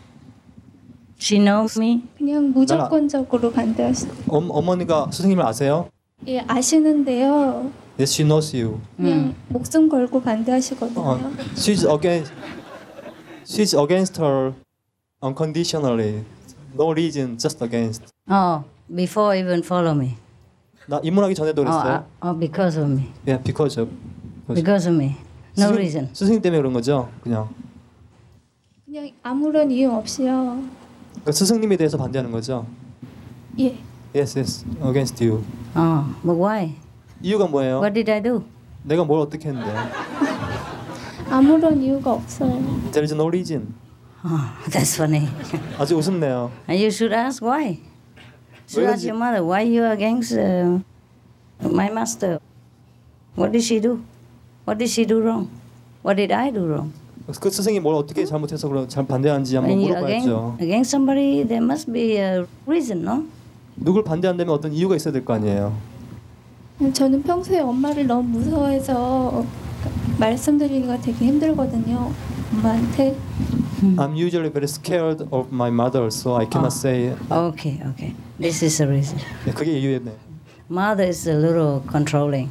She 1.19 1.39
knows 1.43 1.79
me. 1.79 2.03
그냥 2.17 2.51
무조건적으로 2.51 3.51
반대하시. 3.51 4.07
엄, 4.27 4.49
어머니가 4.51 5.09
스승님을 5.11 5.43
아세요? 5.45 5.89
예 6.27 6.39
아시는데요. 6.47 7.71
Yes, 7.99 8.13
she 8.13 8.27
knows 8.27 8.55
you. 8.55 8.79
그냥 8.95 9.35
목숨 9.49 9.87
걸고 9.89 10.21
반대하시거든요. 10.21 10.99
어, 10.99 11.19
she's 11.55 11.85
against 11.87 12.33
she's 13.45 13.79
against 13.79 14.21
her 14.21 14.53
unconditionally. 15.21 16.23
No 16.75 16.91
reason, 16.91 17.37
just 17.39 17.63
against. 17.63 18.03
Oh, 18.29 18.63
before 18.93 19.35
even 19.37 19.61
follow 19.63 19.95
me. 19.95 20.15
나 20.87 20.99
입문하기 21.03 21.33
전에도 21.35 21.61
Oh, 21.61 21.65
그랬어요. 21.65 22.05
uh, 22.23 22.29
oh, 22.29 22.39
because 22.39 22.79
of 22.79 22.89
me. 22.89 23.09
Yeah, 23.27 23.41
because 23.43 23.79
of. 23.79 23.89
Because 24.53 24.87
of 24.89 24.95
me. 24.97 25.17
No 25.57 25.69
스승- 25.69 25.75
reason. 25.77 26.09
스승님 26.13 26.41
때문에 26.41 26.59
그런 26.61 26.73
거죠, 26.73 27.09
그냥. 27.21 27.49
그냥 28.87 29.11
아무런 29.21 29.69
이유 29.69 29.91
없이요. 29.91 30.63
그러니까 31.11 31.31
스승님에 31.33 31.75
대해서 31.75 31.97
반대하는 31.97 32.31
거죠. 32.31 32.65
예. 33.59 33.77
Yes, 34.15 34.39
yes, 34.39 34.65
against 34.81 35.21
you. 35.21 35.43
Oh, 35.75 36.05
but 36.23 36.39
why? 36.39 36.77
이유가 37.21 37.47
뭐예요? 37.47 37.79
What 37.79 37.93
did 37.93 38.09
I 38.09 38.23
do? 38.23 38.45
내가 38.83 39.03
뭘 39.03 39.19
어떻게 39.19 39.49
했는데? 39.49 39.69
아무런 41.29 41.83
이유가 41.83 42.13
없어요. 42.13 42.61
There 42.93 43.03
is 43.03 43.13
no 43.13 43.27
reason. 43.27 43.73
Oh, 44.23 44.55
that's 44.69 44.95
funny. 44.95 45.27
아주. 45.77 45.99
And 46.69 46.79
you 46.79 46.89
should 46.89 47.11
ask 47.11 47.43
why. 47.43 47.81
So 48.67 48.87
ask 48.87 49.03
your 49.03 49.17
mother, 49.17 49.43
why 49.43 49.63
you 49.63 49.83
against 49.83 50.31
uh, 50.31 50.79
my 51.59 51.91
master? 51.91 52.39
What 53.35 53.51
did 53.51 53.63
she 53.63 53.81
do? 53.81 53.99
What 54.63 54.77
did 54.77 54.87
she 54.87 55.03
do 55.03 55.19
wrong? 55.19 55.51
What 56.03 56.15
did 56.15 56.31
I 56.31 56.51
do 56.51 56.65
wrong? 56.65 56.93
그 57.39 57.49
스승이 57.49 57.79
뭘 57.81 57.95
어떻게 57.95 58.23
잘못해서 58.25 58.67
그런 58.69 58.87
잘 58.87 59.05
반대하는지 59.05 59.55
한번 59.57 59.71
When 59.77 59.91
you 59.91 59.97
against, 59.97 60.27
물어봐야죠. 60.29 60.57
against 60.61 60.89
somebody, 60.95 61.43
there 61.45 61.63
must 61.63 61.91
be 61.91 62.17
a 62.17 62.45
reason, 62.65 63.01
no? 63.03 63.25
누굴 63.75 64.03
반대한다면 64.03 64.53
어떤 64.55 64.71
이유가 64.73 64.95
있어야 64.95 65.11
될 65.11 65.25
거 65.25 65.33
아니에요. 65.33 65.73
저는 66.93 67.23
평소에 67.23 67.59
엄마를 67.59 68.07
너무 68.07 68.23
무서워해서 68.39 69.43
말씀드리기가 70.19 71.01
되게 71.01 71.25
힘들거든요. 71.25 72.11
엄마한테. 72.53 73.15
I'm 73.97 74.15
usually 74.15 74.49
very 74.49 74.65
scared 74.67 75.21
of 75.31 75.51
my 75.53 75.69
mother, 75.69 76.07
so 76.07 76.35
I 76.39 76.45
cannot 76.49 76.71
say. 76.73 77.13
Okay, 77.29 77.81
okay. 77.91 78.15
This 78.39 78.63
is 78.63 78.77
the 78.77 78.87
reason. 78.89 79.19
네, 79.45 79.51
그게 79.51 79.77
이유였네. 79.77 80.11
Mother 80.71 81.07
is 81.09 81.27
a 81.29 81.35
little 81.35 81.81
controlling. 81.91 82.49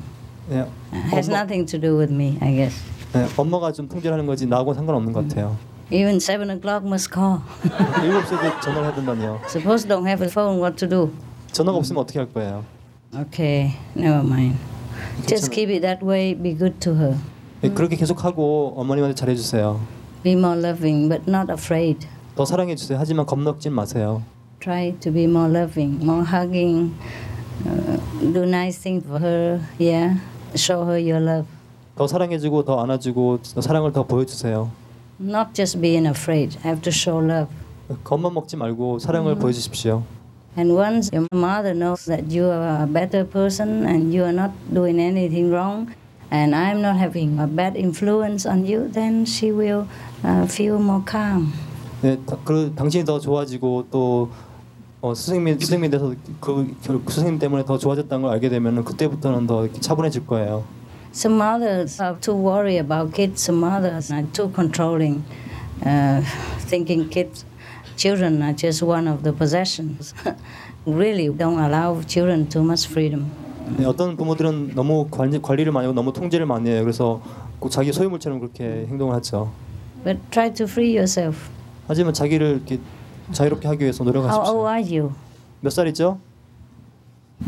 네, 0.49 0.65
Has 1.11 1.29
엄마, 1.29 1.41
nothing 1.43 1.67
to 1.67 1.79
do 1.81 1.97
with 1.99 2.13
me, 2.13 2.37
I 2.41 2.55
guess. 2.55 2.75
네, 3.13 3.27
엄마가 3.37 3.73
좀 3.73 3.89
통제하는 3.89 4.27
거지 4.27 4.47
나하고 4.47 4.73
는 4.73 4.77
상관없는 4.77 5.13
것 5.13 5.29
같아요. 5.29 5.57
Even 5.91 6.17
seven 6.17 6.51
o'clock 6.51 6.85
must 6.87 7.11
call. 7.13 7.39
일곱 8.05 8.27
시에도 8.27 8.61
전화를 8.61 8.95
된다니요. 8.95 9.41
Suppose 9.49 9.87
don't 9.87 10.07
have 10.07 10.25
a 10.25 10.29
phone, 10.31 10.59
what 10.59 10.77
to 10.79 10.89
do? 10.89 11.13
전화가 11.53 11.79
없으면 11.79 12.03
어떻게 12.03 12.19
할 12.19 12.29
거예요? 12.33 12.65
Okay, 13.15 13.77
never 13.97 14.27
mind. 14.27 14.59
Just 15.27 15.51
keep 15.51 15.71
it 15.71 15.83
that 15.83 16.05
way. 16.05 16.35
Be 16.35 16.57
good 16.57 16.81
to 16.81 16.95
her. 16.95 17.17
네, 17.61 17.71
그렇게 17.71 17.97
계속 17.97 18.25
하고 18.25 18.75
어머님한테 18.77 19.15
잘해주세요. 19.15 19.81
Be 20.23 20.33
more 20.33 20.59
loving, 20.59 21.09
but 21.09 21.23
not 21.31 21.51
afraid. 21.53 22.07
더 22.35 22.45
사랑해 22.45 22.75
주세요. 22.75 22.99
하지만 22.99 23.25
겁먹진 23.25 23.73
마세요. 23.73 24.23
Try 24.61 24.99
to 25.01 25.13
be 25.13 25.25
more 25.25 25.49
loving, 25.49 26.03
more 26.03 26.25
hugging. 26.25 26.95
Uh, 27.65 27.97
do 28.33 28.43
nice 28.45 28.77
things 28.83 29.07
for 29.07 29.21
her. 29.21 29.61
Yeah, 29.79 30.19
show 30.55 30.85
her 30.85 30.99
your 30.99 31.21
love. 31.21 31.47
더 31.97 32.07
사랑해주고 32.07 32.65
더 32.65 32.81
안아주고 32.83 33.41
더 33.55 33.61
사랑을 33.61 33.93
더 33.93 34.05
보여주세요. 34.05 34.71
Not 35.21 35.55
just 35.55 35.81
being 35.81 36.07
afraid. 36.07 36.59
Have 36.65 36.83
to 36.83 36.91
show 36.93 37.25
love. 37.25 37.49
겁만 38.05 38.35
먹지 38.35 38.57
말고 38.57 38.99
사랑을 38.99 39.35
보여주십시오. 39.37 40.03
And 40.59 40.73
once 40.73 41.11
your 41.13 41.27
mother 41.35 41.73
knows 41.75 42.05
that 42.07 42.29
you 42.35 42.49
are 42.51 42.83
a 42.83 42.87
better 42.87 43.27
person 43.29 43.87
and 43.87 44.13
you 44.15 44.25
are 44.25 44.33
not 44.35 44.53
doing 44.73 45.01
anything 45.01 45.51
wrong, 45.51 45.89
and 46.31 46.55
I'm 46.55 46.81
not 46.81 46.97
having 46.99 47.39
a 47.39 47.47
bad 47.47 47.77
influence 47.79 48.47
on 48.49 48.67
you, 48.67 48.89
then 48.93 49.25
she 49.25 49.51
will 49.53 49.87
uh, 50.25 50.45
feel 50.49 50.77
more 50.81 51.03
calm. 51.07 51.53
네, 52.03 52.19
다- 52.27 52.37
그 52.45 52.73
당신이 52.77 53.05
더 53.05 53.19
좋아지고 53.19 53.87
또 53.91 54.29
어, 55.01 55.15
스승님 55.15 55.59
스승님이 55.61 55.89
돼서 55.91 56.13
그 56.41 56.75
결- 56.83 57.01
그 57.05 57.13
스승님 57.13 57.39
때문에 57.39 57.65
더 57.65 57.79
좋아졌다는 57.79 58.23
걸 58.23 58.33
알게 58.33 58.49
되면은 58.51 58.85
그때부터는 58.85 59.47
더 59.47 59.71
차분해질 59.73 60.27
거예요. 60.27 60.65
Some 61.17 61.39
mothers 61.39 61.99
are 61.99 62.15
too 62.21 62.35
worried 62.35 62.77
about 62.77 63.15
kids. 63.15 63.41
Some 63.41 63.61
mothers 63.61 64.13
are 64.13 64.27
too 64.35 64.51
controlling, 64.51 65.25
uh, 65.83 66.21
thinking 66.69 67.09
kids, 67.09 67.47
children 67.97 68.43
are 68.43 68.53
just 68.53 68.83
one 68.83 69.09
of 69.09 69.23
the 69.23 69.33
possessions. 69.33 70.13
really 70.87 71.29
don't 71.31 71.59
allow 71.59 72.03
children 72.03 72.47
too 72.47 72.63
much 72.63 72.87
freedom. 72.87 73.31
네, 73.79 73.87
어떤 73.87 74.15
부모들은 74.15 74.75
너무 74.75 75.09
관리, 75.11 75.41
관리를 75.41 75.73
많이 75.73 75.87
하고 75.87 75.95
너무 75.95 76.13
통제를 76.13 76.45
많이 76.45 76.69
해요. 76.69 76.83
그래서 76.83 77.23
꼭 77.59 77.71
자기 77.71 77.95
소유물처럼 77.95 78.39
그렇게 78.39 78.85
행동을 78.87 79.15
하죠. 79.15 79.51
But 80.05 80.21
try 80.31 80.53
to 80.53 80.65
free 80.67 80.91
yourself. 80.99 81.49
하지만 81.89 82.13
자기를 82.13 82.57
이렇게 82.57 82.79
자유롭게 83.33 83.67
하기 83.69 83.85
위해서 83.85 84.05
How 84.05 84.13
old 84.13 84.29
노력하십시오. 84.29 84.69
are 84.69 84.99
you? 84.99 85.13
몇 85.63 85.71
살이죠? 85.71 86.21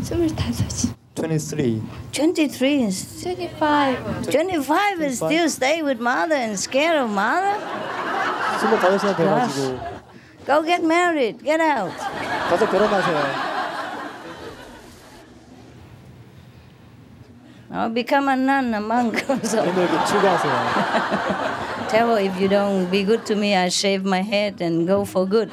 스물다섯이. 0.01 0.93
23. 1.19 1.81
23 2.13 2.83
is 2.83 3.21
25. 3.21 4.31
25 4.31 4.99
and 5.01 5.13
still 5.13 5.49
stay 5.49 5.81
with 5.83 5.99
mother 5.99 6.35
and 6.35 6.57
scared 6.57 6.97
of 6.97 7.09
mother? 7.09 7.59
25이나 8.59 9.15
돼가지고 9.17 9.79
Go 10.45 10.63
get 10.63 10.81
married. 10.83 11.43
Get 11.43 11.59
out. 11.59 11.91
가서 12.49 12.65
결혼하세요. 12.69 13.49
Or 17.71 17.89
become 17.93 18.29
a 18.29 18.35
nun, 18.35 18.73
a 18.73 18.79
monk 18.79 19.13
or 19.29 19.37
something. 19.43 19.77
이렇게 19.77 20.05
출가하세요. 20.05 21.89
Tell 21.89 22.07
her 22.09 22.19
if 22.19 22.39
you 22.39 22.47
don't 22.47 22.89
be 22.89 23.03
good 23.03 23.25
to 23.27 23.35
me, 23.35 23.55
I 23.55 23.67
shave 23.69 24.05
my 24.05 24.21
head 24.21 24.63
and 24.63 24.87
go 24.87 25.03
for 25.03 25.27
good. 25.29 25.51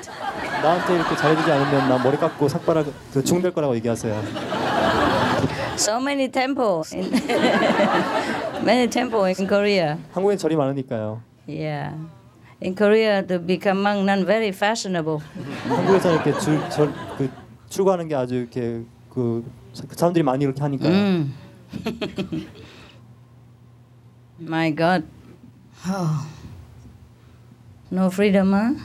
나한테 0.63 0.95
이렇게 0.95 1.15
잘해주지 1.17 1.51
않으면 1.51 1.89
나 1.89 1.99
머리 1.99 2.17
깎고 2.17 2.49
삭발하 2.49 2.85
그 3.13 3.23
중될 3.23 3.53
거라고 3.53 3.75
얘기하세요. 3.77 4.56
So 5.76 6.00
many 6.00 6.30
temples. 6.30 6.94
In 6.94 7.10
many 8.64 8.88
temples 8.88 9.40
in 9.40 9.48
Korea. 9.48 9.98
한국엔 10.14 10.38
절이 10.38 10.56
많으니까요. 10.56 11.22
Yeah. 11.48 11.94
In 12.62 12.76
Korea, 12.76 13.26
to 13.26 13.40
become 13.40 13.82
monk, 13.82 14.06
nun 14.06 14.26
very 14.26 14.50
fashionable. 14.50 15.20
한국에서 15.68 16.14
이렇게 16.14 16.32
줄절그 16.40 17.30
출가하는 17.70 18.08
게 18.08 18.16
아주 18.16 18.36
이렇게 18.36 18.84
그 19.10 19.44
사람들이 19.74 20.24
많이 20.24 20.44
이렇게 20.44 20.62
하니까요. 20.62 20.92
Mm. 20.92 21.34
My 24.40 24.72
God. 24.76 25.06
Oh. 25.88 26.28
No 27.92 28.10
freedom, 28.10 28.54
huh? 28.54 28.76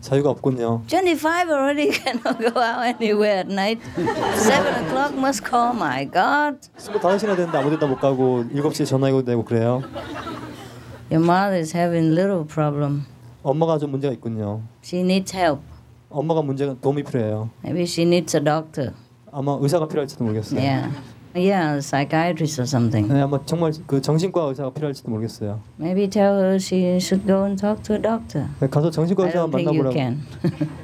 자유가 0.00 0.30
없군요. 0.30 0.82
25 0.86 1.50
already 1.50 1.90
cannot 1.92 2.38
go 2.38 2.60
out 2.60 2.84
anywhere 2.84 3.38
at 3.40 3.48
night. 3.48 3.80
7 3.94 4.84
o'clock 4.84 5.14
must 5.16 5.44
call, 5.44 5.74
my 5.74 6.04
God. 6.04 6.58
25시나 6.78 7.36
됐는데 7.36 7.58
아무 7.58 7.70
데나 7.70 7.86
못 7.86 8.00
가고 8.00 8.44
7시에 8.44 8.86
전화해도 8.86 9.24
되고 9.24 9.44
그래요. 9.44 9.82
Your 11.10 11.24
mother 11.24 11.58
is 11.58 11.76
having 11.76 12.14
little 12.14 12.44
problem. 12.46 13.04
엄마가 13.42 13.78
좀 13.78 13.90
문제가 13.90 14.12
있군요. 14.14 14.62
She 14.82 15.02
needs 15.02 15.36
help. 15.36 15.60
엄마가 16.08 16.42
문제가 16.42 16.74
도움이 16.80 17.02
필요해요. 17.04 17.50
Maybe 17.62 17.82
she 17.82 18.06
needs 18.06 18.36
a 18.36 18.42
doctor. 18.44 18.92
아마 19.32 19.56
의사가 19.60 19.86
필요할지도 19.88 20.24
모르겠어요. 20.24 20.60
Yeah. 20.60 20.90
Yeah, 21.34 21.78
psychiatrist 21.78 22.58
or 22.60 22.66
something. 22.66 23.06
네, 23.06 23.20
아마 23.20 23.38
정말 23.46 23.72
그 23.86 24.00
정신과 24.02 24.42
의사가 24.46 24.70
필요할지도 24.70 25.10
모르겠어요. 25.10 25.60
Maybe 25.78 26.08
tell 26.10 26.34
her 26.36 26.54
she 26.56 26.96
should 26.96 27.24
go 27.26 27.44
and 27.44 27.56
talk 27.60 27.82
to 27.84 27.94
a 27.94 28.02
doctor. 28.02 28.48
네, 28.58 28.66
가서 28.68 28.90
정신과 28.90 29.22
I 29.24 29.28
의사 29.28 29.38
don't 29.46 29.52
think 29.54 29.70
you 29.70 29.84
만나보라고. 29.84 29.94
can. 29.94 30.20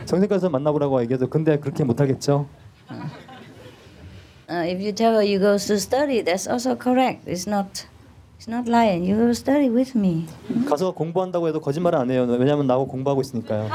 정신과 0.06 0.36
의사 0.36 0.48
만나보라고 0.48 1.02
얘기해도 1.02 1.26
근데 1.28 1.58
그렇게 1.58 1.82
못하겠죠. 1.82 2.46
Uh, 4.48 4.62
if 4.70 4.78
you 4.80 4.92
tell 4.92 5.14
her 5.14 5.24
you 5.26 5.40
go 5.40 5.58
to 5.58 5.74
study, 5.74 6.22
that's 6.22 6.46
also 6.46 6.76
correct. 6.76 7.26
It's 7.26 7.48
not, 7.50 7.84
it's 8.38 8.46
not 8.46 8.70
lying. 8.70 9.02
You 9.02 9.16
go 9.16 9.30
study 9.32 9.68
with 9.68 9.98
me. 9.98 10.26
가서 10.68 10.92
공부한다고 10.92 11.48
해도 11.48 11.60
거짓말을 11.60 11.98
안 11.98 12.08
해요. 12.12 12.24
왜냐하면 12.28 12.68
나하고 12.68 12.86
공부하고 12.86 13.20
있으니까요. 13.22 13.68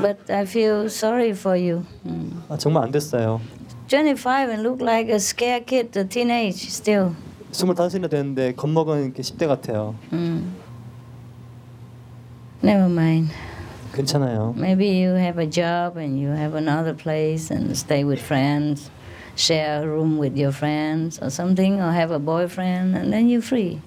But 0.00 0.30
I 0.32 0.42
feel 0.44 0.86
sorry 0.86 1.30
for 1.30 1.58
you. 1.58 1.82
Mm. 2.06 2.32
아, 2.48 2.56
정말 2.56 2.84
안 2.84 2.90
됐어요. 2.90 3.40
25 3.87 4.49
and 4.49 4.63
look 4.63 4.81
like 4.81 5.09
a 5.09 5.19
scared 5.19 5.65
kid, 5.65 5.95
a 5.97 6.05
teenage 6.05 6.69
still. 6.69 7.15
25이나 7.51 8.09
됐는데 8.09 8.53
겁먹은 8.55 9.05
이렇게 9.05 9.21
10대 9.21 9.47
같아요. 9.47 9.95
Mm. 10.11 10.51
Never 12.63 12.85
mind. 12.89 13.33
괜찮아요. 13.93 14.53
Maybe 14.55 14.87
you 14.87 15.15
have 15.15 15.37
a 15.37 15.47
job 15.47 15.97
and 15.97 16.17
you 16.17 16.29
have 16.29 16.55
another 16.55 16.93
place 16.93 17.51
and 17.51 17.75
stay 17.75 18.03
with 18.05 18.21
friends, 18.21 18.89
share 19.35 19.83
a 19.83 19.87
room 19.87 20.17
with 20.17 20.37
your 20.37 20.51
friends 20.53 21.19
or 21.21 21.29
something, 21.29 21.81
or 21.81 21.91
have 21.91 22.11
a 22.11 22.19
boyfriend, 22.19 22.95
and 22.95 23.11
then 23.11 23.27
you're 23.27 23.41
free. 23.41 23.81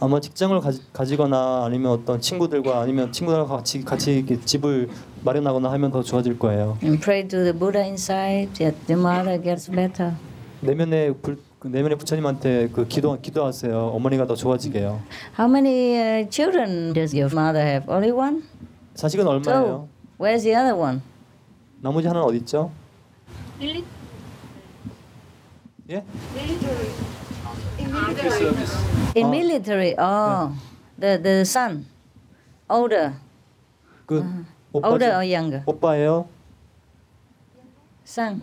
아마 0.00 0.20
직장을 0.20 0.58
가지, 0.60 0.80
가지 0.92 1.16
거나 1.16 1.64
아니면 1.64 1.90
어떤 1.92 2.20
친구들과 2.20 2.80
아니면 2.80 3.10
친구들과 3.10 3.56
같이 3.56 3.84
같이 3.84 4.18
이렇게 4.18 4.38
집을 4.40 4.88
마련하거나 5.24 5.72
하면 5.72 5.90
더 5.90 6.02
좋아질 6.02 6.38
거예요. 6.38 6.78
And 6.82 7.00
pray 7.00 7.26
to 7.26 7.38
the 7.40 7.52
Buddha 7.52 7.84
inside 7.84 8.52
that 8.58 8.76
the 8.86 9.00
mother 9.00 9.42
gets 9.42 9.68
better. 9.70 10.14
내면의 10.60 11.14
불, 11.20 11.38
그 11.58 11.66
내면의 11.66 11.98
부처님한테 11.98 12.68
그 12.72 12.86
기도 12.86 13.20
기도하세요. 13.20 13.76
어머니가 13.88 14.26
더 14.26 14.36
좋아지게요. 14.36 15.00
How 15.36 15.50
many 15.50 15.96
uh, 15.96 16.30
children 16.30 16.92
does 16.92 17.12
your 17.16 17.32
mother 17.34 17.64
have? 17.66 17.92
Only 17.92 18.12
one? 18.12 18.44
자식은 18.94 19.24
Two. 19.24 19.32
얼마예요? 19.32 19.88
Where's 20.20 20.42
the 20.42 20.54
other 20.56 20.76
one? 20.80 21.00
나머지 21.80 22.06
하나는 22.06 22.26
어디 22.28 22.38
있죠? 22.38 22.70
예? 25.90 26.04
In 29.16 29.26
Oh. 29.26 29.30
military. 29.30 29.94
Oh, 29.98 30.52
the 30.98 31.18
the 31.22 31.40
son, 31.44 31.86
older, 32.68 33.14
그 34.06 34.22
오빠 34.72 34.88
older 34.88 35.10
or 35.16 35.24
younger? 35.24 35.62
오빠예요? 35.66 36.26
Son. 38.04 38.42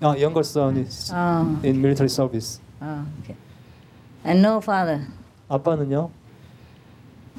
아, 0.00 0.14
younger 0.16 0.44
son 0.44 0.76
is 0.78 1.12
Oh. 1.12 1.46
in 1.64 1.76
military 1.78 2.08
service. 2.10 2.60
Oh, 2.82 3.04
okay. 3.22 3.36
And 4.24 4.40
no 4.42 4.58
father. 4.58 5.06
아빠는요? 5.48 6.10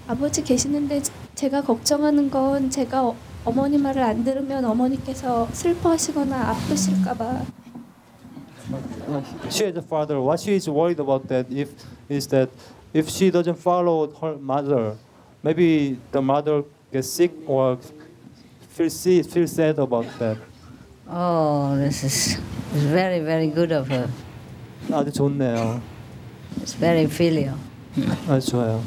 아버지 0.08 0.41
계시는데 0.43 1.02
제가 1.36 1.62
걱정하는 1.62 2.30
건 2.32 2.69
제가 2.69 3.06
어- 3.06 3.15
어머니 3.45 3.78
말을 3.78 4.02
안 4.02 4.23
들으면 4.23 4.63
어머니께서 4.65 5.47
슬퍼하시거나 5.52 6.50
아프실까봐 6.50 7.41
she 9.51 9.65
has 9.65 9.77
a 9.77 9.83
father. 9.83 10.21
What 10.21 10.41
she 10.41 10.55
is 10.55 10.69
worried 10.69 11.01
about 11.01 11.29
that 11.29 11.47
if 11.51 11.71
is 12.09 12.27
that 12.29 12.49
if 12.93 13.09
she 13.09 13.31
doesn't 13.31 13.57
follow 13.59 14.11
her 14.21 14.37
mother, 14.37 14.97
maybe 15.43 15.99
the 16.11 16.23
mother 16.23 16.65
gets 16.93 17.09
sick 17.09 17.33
or 17.47 17.79
feel 18.71 18.91
see, 18.91 19.23
feel 19.23 19.47
sad 19.47 19.79
about 19.79 20.07
that. 20.19 20.37
Oh, 21.09 21.77
this 21.77 22.05
is 22.05 22.38
is 22.75 22.85
very, 22.85 23.21
very 23.21 23.49
good 23.49 23.73
of 23.73 23.88
her. 23.88 24.09
아주 24.91 25.12
좋네요. 25.12 25.81
It's 26.61 26.75
very 26.75 27.07
filial. 27.07 27.57
아주 28.29 28.51
좋아요. 28.51 28.83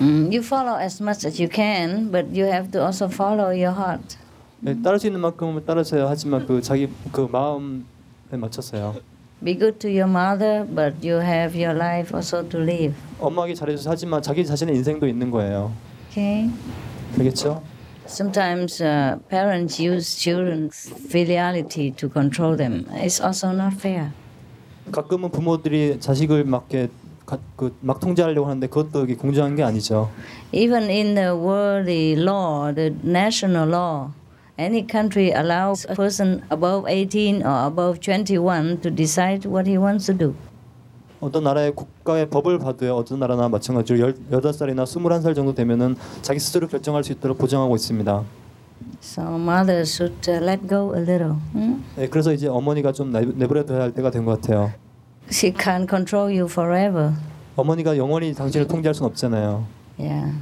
Mm, 0.00 0.32
you 0.32 0.42
follow 0.42 0.76
as 0.76 1.00
much 1.00 1.24
as 1.24 1.40
you 1.40 1.48
can, 1.48 2.10
but 2.10 2.28
you 2.34 2.44
have 2.44 2.70
to 2.72 2.84
also 2.84 3.08
follow 3.08 3.50
your 3.50 3.72
heart. 3.72 4.18
네, 4.60 4.74
따를 4.82 4.98
수 4.98 5.06
있는 5.06 5.20
만큼은 5.20 5.64
따르세요. 5.64 6.06
하지만 6.08 6.46
그 6.46 6.60
자기 6.60 6.88
그 7.12 7.28
마음 7.30 7.86
에 8.33 8.37
맞춰서요. 8.37 8.95
Be 9.43 9.57
good 9.57 9.79
to 9.79 9.89
your 9.89 10.07
mother, 10.09 10.65
but 10.65 10.95
you 11.03 11.19
have 11.19 11.55
your 11.57 11.75
life 11.75 12.15
also 12.15 12.47
to 12.47 12.61
live. 12.61 12.95
엄마에게 13.19 13.55
잘해줘서 13.55 13.89
하지만 13.89 14.21
자기 14.21 14.45
자신의 14.45 14.75
인생도 14.75 15.07
있는 15.07 15.31
거예요. 15.31 15.71
Okay? 16.09 16.49
알겠죠? 17.17 17.61
Sometimes 18.07 18.81
uh, 18.83 19.17
parents 19.29 19.79
use 19.81 20.15
children's 20.15 20.91
filiality 21.09 21.91
to 21.95 22.09
control 22.09 22.55
them. 22.55 22.85
It's 22.91 23.19
also 23.23 23.51
not 23.51 23.75
fair. 23.75 24.11
가끔은 24.91 25.29
부모들이 25.31 25.99
자식을 25.99 26.43
막게 26.45 26.89
그막 27.55 27.99
통제하려고 27.99 28.47
하는데 28.47 28.67
그것도 28.67 29.05
이게 29.05 29.15
공정한 29.15 29.55
게 29.55 29.63
아니죠. 29.63 30.09
Even 30.51 30.89
in 30.89 31.15
the 31.15 31.31
worldly 31.31 32.13
law, 32.15 32.73
the 32.73 32.93
national 33.03 33.69
law, 33.69 34.11
any 34.57 34.85
country 34.87 35.31
allows 35.33 35.85
a 35.89 35.95
person 35.95 36.41
above 36.49 36.85
18 36.87 37.43
or 37.43 37.65
above 37.67 37.99
21 37.99 38.81
to 38.81 38.89
decide 38.93 39.45
what 39.45 39.67
he 39.69 39.77
wants 39.77 40.05
to 40.07 40.17
do. 40.17 40.33
어떤 41.19 41.43
나라의 41.43 41.73
국가의 41.75 42.29
법을 42.29 42.57
봐도요. 42.59 42.95
어떤 42.95 43.19
나라나 43.19 43.47
마찬가지로 43.47 44.11
18살이나 44.31 44.83
21살 44.85 45.35
정도 45.35 45.53
되면은 45.53 45.95
자기 46.23 46.39
스스로 46.39 46.67
결정할 46.67 47.03
수 47.03 47.11
있도록 47.11 47.37
보장하고 47.37 47.75
있습니다. 47.75 48.23
So 49.03 49.23
mothers 49.37 49.93
should 49.93 50.29
uh, 50.31 50.43
let 50.43 50.67
go 50.67 50.95
a 50.95 51.01
little. 51.01 51.35
hmm? 51.53 51.83
네, 51.95 52.07
그래서 52.07 52.33
이제 52.33 52.47
어머니가 52.47 52.91
좀 52.91 53.11
내- 53.11 53.21
내버려둬야 53.25 53.81
할 53.81 53.91
때가 53.93 54.09
된 54.09 54.25
것 54.25 54.41
같아요. 54.41 54.71
She 55.29 55.53
can't 55.53 55.87
control 55.87 56.25
you 56.35 56.45
forever. 56.45 57.13
어머니가 57.55 57.95
영원히 57.97 58.33
당신을 58.33 58.67
통제할 58.67 58.95
수는 58.95 59.09
없잖아요. 59.11 59.63
Yeah. 59.99 60.33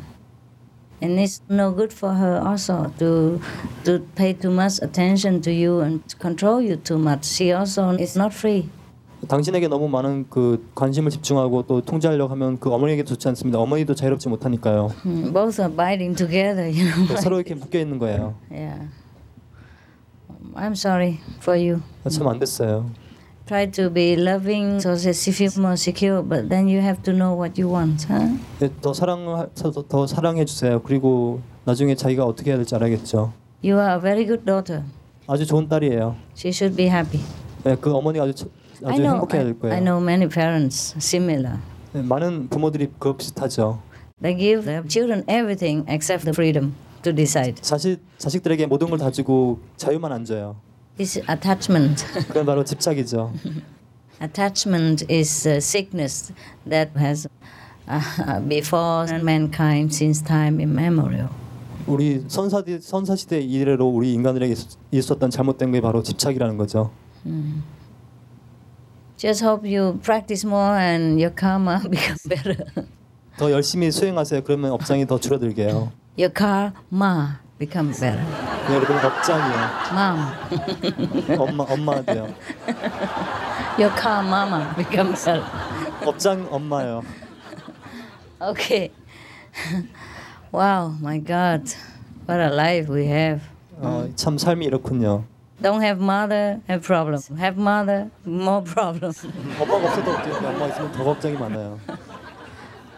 And 1.01 1.17
it's 1.17 1.41
no 1.49 1.71
good 1.71 1.93
for 1.93 2.13
her 2.13 2.41
also 2.45 2.91
to 2.99 3.39
to 3.85 3.99
pay 4.15 4.33
too 4.33 4.51
much 4.51 4.81
attention 4.83 5.39
to 5.41 5.51
you 5.51 5.79
and 5.79 6.03
to 6.09 6.17
control 6.17 6.59
you 6.61 6.75
too 6.75 6.97
much. 6.99 7.23
She 7.23 7.53
also 7.55 7.95
is 7.97 8.17
not 8.17 8.33
free. 8.35 8.67
당신에게 9.27 9.67
너무 9.67 9.87
많은 9.89 10.27
그 10.29 10.65
관심을 10.75 11.11
집중하고 11.11 11.63
또 11.67 11.81
통제하려고 11.81 12.31
하면 12.31 12.59
그 12.59 12.71
어머니에게 12.71 13.03
좋지 13.03 13.27
않습니다. 13.29 13.59
어머니도 13.59 13.95
자유롭지 13.95 14.29
못하니까요. 14.29 14.87
Hmm, 15.03 15.33
Both 15.33 15.61
are 15.61 15.73
biting 15.73 16.15
together, 16.15 16.67
you 16.67 16.89
know. 16.91 17.15
서로 17.21 17.35
이렇게 17.37 17.53
묶여 17.55 17.79
있는 17.79 17.99
거예요. 17.99 18.35
Yeah. 18.51 18.87
I'm 20.55 20.71
sorry 20.73 21.19
for 21.41 21.57
you. 21.57 21.81
참안 22.09 22.39
됐어요. 22.39 22.89
Try 23.49 23.65
to 23.81 23.89
be 23.89 24.15
loving 24.15 24.79
so 24.79 24.93
that 24.95 25.15
she 25.15 25.31
feels 25.31 25.57
more 25.57 25.75
secure, 25.75 26.21
but 26.21 26.49
then 26.49 26.67
you 26.67 26.81
have 26.81 27.01
to 27.01 27.11
know 27.11 27.33
what 27.33 27.57
you 27.59 27.67
want, 27.67 28.05
huh? 28.07 28.37
네, 28.59 28.69
더 28.79 28.93
사랑 28.93 29.25
더, 29.55 29.71
더 29.71 30.05
사랑해 30.05 30.45
주세요. 30.45 30.79
그리고 30.83 31.41
나중에 31.65 31.95
자기가 31.95 32.25
어떻게 32.25 32.51
해야 32.51 32.57
될지 32.57 32.75
알아야겠죠. 32.75 33.33
You 33.63 33.79
are 33.79 33.95
a 33.95 33.99
very 33.99 34.27
good 34.27 34.45
daughter. 34.45 34.83
아주 35.25 35.47
좋은 35.47 35.67
딸이에요. 35.67 36.15
She 36.37 36.49
should 36.53 36.75
be 36.77 36.85
happy. 36.85 37.23
네, 37.63 37.75
그 37.75 37.91
어머니가 37.91 38.25
아주 38.25 38.35
참- 38.35 38.49
I 38.85 38.93
아주 38.93 39.01
know. 39.01 39.13
행복해야 39.15 39.43
될 39.43 39.53
I, 39.53 39.59
거예요. 39.59 39.73
I 39.73 39.81
know 39.81 39.99
many 39.99 40.29
parents 40.29 40.93
similar. 40.97 41.57
네, 41.93 42.03
많은 42.03 42.49
부모들이 42.49 42.91
그 42.99 43.17
비슷하죠. 43.17 43.81
They 44.21 44.37
give 44.37 44.65
their 44.65 44.87
children 44.87 45.23
everything 45.27 45.89
except 45.89 46.23
the 46.23 46.33
freedom 46.37 46.75
to 47.01 47.11
decide. 47.15 47.55
자식 47.63 47.97
자식들에게 48.19 48.67
모든 48.67 48.91
걸 48.91 48.99
다 48.99 49.09
주고 49.09 49.57
자유만 49.77 50.11
안 50.11 50.23
줘요. 50.23 50.57
It's 50.99 51.17
attachment. 51.29 52.05
그건 52.27 52.45
바로 52.45 52.63
집착이죠. 52.63 53.31
attachment 54.21 55.05
is 55.09 55.47
a 55.47 55.57
sickness 55.57 56.33
that 56.69 56.91
has 56.99 57.27
uh, 57.87 58.39
befallen 58.47 59.21
mankind 59.23 59.93
since 59.93 60.21
time 60.21 60.59
immemorial. 60.61 61.29
우리 61.87 62.23
선사 62.27 62.61
선사 62.81 63.15
시대 63.15 63.39
이래로 63.39 63.87
우리 63.87 64.13
인간들에게 64.13 64.51
있- 64.53 64.77
있었던 64.91 65.29
잘못된 65.31 65.71
게 65.71 65.81
바로 65.81 66.03
집착이라는 66.03 66.57
거죠. 66.57 66.91
Mm. 67.25 67.63
Just 69.17 69.43
hope 69.43 69.65
you 69.65 69.97
practice 70.01 70.45
more 70.47 70.77
and 70.77 71.19
your 71.21 71.33
karma 71.33 71.79
become 71.89 72.17
better. 72.27 72.57
더 73.37 73.51
열심히 73.51 73.89
수행하세요. 73.91 74.43
그러면 74.43 74.71
업장이 74.71 75.07
더 75.07 75.17
줄어들게요. 75.19 75.91
Your 76.17 76.33
karma 76.33 77.39
become 77.59 77.91
better. 77.91 78.23
네, 78.67 78.75
여러분 78.75 78.95
업장이요. 78.97 79.55
Mom. 79.91 81.39
엄마 81.39 81.63
엄마 81.65 82.01
돼요. 82.01 82.33
Your 83.77 83.93
car 83.95 84.23
mama 84.23 84.73
become 84.75 85.11
better. 85.11 85.43
업장 86.05 86.47
엄마요. 86.49 87.03
Okay. 88.41 88.91
wow, 90.51 90.95
my 91.01 91.19
God. 91.19 91.69
What 92.25 92.39
a 92.39 92.49
life 92.49 92.87
we 92.89 93.05
have. 93.07 93.41
어, 93.81 94.09
참 94.15 94.37
삶이 94.37 94.65
이렇군요. 94.65 95.25
Don't 95.61 95.81
have 95.81 95.99
mother, 96.01 96.61
have 96.69 96.83
problem. 96.83 97.19
Have 97.37 97.57
mother, 97.59 98.09
more 98.25 98.63
problem. 98.63 99.11
엄마가 99.59 99.87
없어도 99.87 100.11
없겠는데 100.11 100.47
엄마 100.47 100.67
있으면 100.67 100.91
더 100.93 101.03
걱정이 101.03 101.35
많아요. 101.37 101.79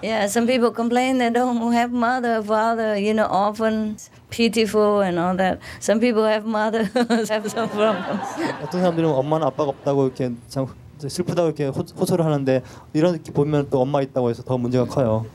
Yeah, 0.03 0.27
some 0.27 0.47
people 0.47 0.71
complain 0.71 1.19
they 1.19 1.31
don't 1.31 1.73
have 1.73 1.91
mother, 1.91 2.43
father, 2.43 2.99
you 2.99 3.15
know, 3.15 3.27
orphan, 3.27 3.97
pitiful, 4.31 5.01
and 5.01 5.19
all 5.19 5.35
that. 5.37 5.59
Some 5.81 6.01
people 6.01 6.23
have 6.25 6.45
mother, 6.47 6.85
have 6.85 7.49
some 7.49 7.69
problems. 7.71 8.29
어떤 8.63 8.83
사람들은 8.83 9.09
엄마는 9.09 9.47
아빠가 9.47 9.71
없다고 9.71 10.07
이렇게 10.07 10.33
참 10.49 10.67
슬프다고 10.99 11.49
이렇게 11.49 11.67
호, 11.67 11.81
호소를 11.81 12.25
하는데 12.25 12.63
이런 12.93 13.23
게 13.23 13.33
보면 13.33 13.69
또 13.71 13.81
엄마 13.81 14.03
있다고 14.03 14.29
해서 14.31 14.43
더 14.43 14.59
문제가 14.59 14.85
커요. 14.85 15.27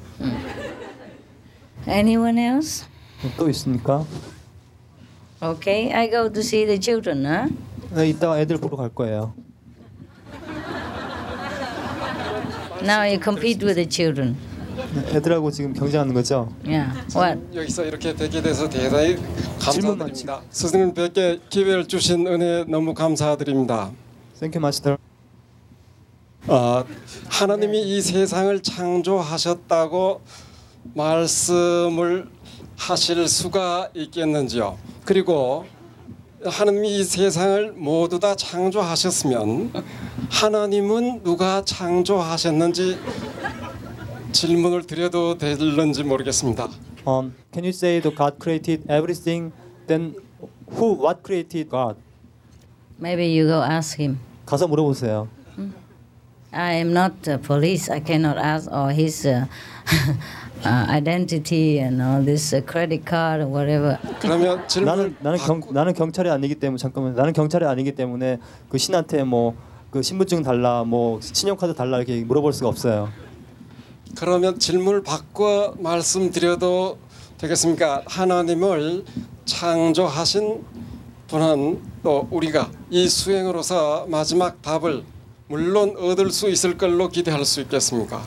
Anyone 1.88 2.40
else? 2.40 2.86
또 3.38 3.50
있습니까? 3.50 4.06
Okay, 5.42 5.92
I 5.92 6.08
go 6.08 6.30
to 6.30 6.40
see 6.42 6.66
the 6.66 6.80
children, 6.80 7.26
huh? 7.26 7.50
네, 7.96 8.10
이따가 8.10 8.40
애들 8.40 8.58
보러 8.58 8.78
갈 8.78 8.90
거예요. 8.90 9.34
Now 12.84 13.04
you 13.04 13.20
compete 13.20 13.66
with 13.66 13.76
the 13.76 13.88
children. 13.90 14.38
네, 14.77 15.17
애들하고 15.17 15.51
지금 15.51 15.73
경쟁하는 15.73 16.13
거죠? 16.13 16.53
Yeah. 16.65 16.93
What? 17.15 17.57
여기서 17.57 17.85
이렇게 17.85 18.15
뵙게 18.15 18.43
돼서 18.43 18.69
대단히 18.69 19.17
감사드립니다. 19.59 20.43
스승님 20.51 20.95
뵙게 20.95 21.41
기회를 21.49 21.87
주신 21.89 22.27
은혜 22.27 22.65
너무 22.69 22.93
감사드립니다. 22.93 23.91
Thank 24.39 24.55
you, 24.55 24.61
Master. 24.61 24.97
아, 26.49 26.85
하나님이 27.29 27.97
이 27.97 28.01
세상을 28.03 28.63
창조하셨다고 28.63 30.21
말씀을 30.95 32.29
하실 32.77 33.27
수가 33.27 33.89
있겠는지요? 33.95 34.79
그리고 35.05 35.65
하나님이 36.45 36.99
이 36.99 37.05
세상을 37.05 37.73
모두 37.73 38.21
다 38.21 38.37
창조하셨으면 38.37 39.73
하나님은 40.31 41.23
누가 41.25 41.65
창조하셨는지 41.65 42.99
질문을 44.37 44.87
드려도 44.87 45.39
될는지 45.39 46.05
모르겠습니다. 46.05 46.69
Um, 47.07 47.33
can 47.53 47.65
you 47.65 47.71
say 47.71 48.01
that 48.03 48.15
God 48.15 48.37
created 48.39 48.85
everything? 48.91 49.53
Then 49.87 50.15
who, 50.77 50.93
what 50.93 51.23
created 51.25 51.71
God? 51.71 51.97
Maybe 53.01 53.27
you 53.27 53.47
go 53.47 53.63
ask 53.63 53.99
him. 53.99 54.19
가서 54.45 54.69
물어보세요. 54.69 55.29
I 56.53 56.75
am 56.75 56.93
not 56.93 57.15
uh, 57.27 57.39
police. 57.39 57.91
I 57.91 58.01
cannot 58.01 58.37
ask 58.37 58.71
or 58.71 58.91
his 58.91 59.27
uh, 59.27 59.47
uh, 60.65 60.87
identity 60.91 61.81
and 61.81 62.03
all 62.03 62.23
this 62.23 62.53
uh, 62.53 62.61
credit 62.61 63.09
card 63.09 63.41
or 63.41 63.49
whatever. 63.49 63.99
그러면 64.21 64.61
나는 64.85 65.17
나는 65.21 65.39
경 65.39 65.63
나는 65.73 65.95
경찰이 65.95 66.29
아니기 66.29 66.55
때문에 66.57 66.77
잠깐만 66.77 67.15
나는 67.15 67.33
경찰이 67.33 67.65
아니기 67.65 67.93
때문에 67.93 68.39
그 68.69 68.77
신한테 68.77 69.25
뭐 69.25 69.55
그 69.97 70.03
신분증 70.03 70.43
달라 70.43 70.85
뭐 70.85 71.21
신용카드 71.23 71.73
달라 71.75 71.97
이렇게 71.97 72.23
물어볼 72.23 72.53
수가 72.53 72.69
없어요. 72.69 73.09
그러면 74.17 74.59
질문을 74.59 75.03
바꿔 75.03 75.75
말씀드려도 75.79 76.99
되겠습니까? 77.39 78.03
하나님을 78.07 79.05
창조하신 79.45 80.65
분은 81.29 81.83
또 82.03 82.27
우리가 82.31 82.71
이 82.91 83.09
수행으로서 83.09 84.07
마지막 84.09 84.63
답을 84.63 85.05
물론 85.49 85.97
얻을 85.99 86.31
수 86.31 86.49
있을 86.49 86.79
걸로 86.79 87.09
기대할 87.09 87.45
수 87.45 87.61
있겠습니까? 87.61 88.23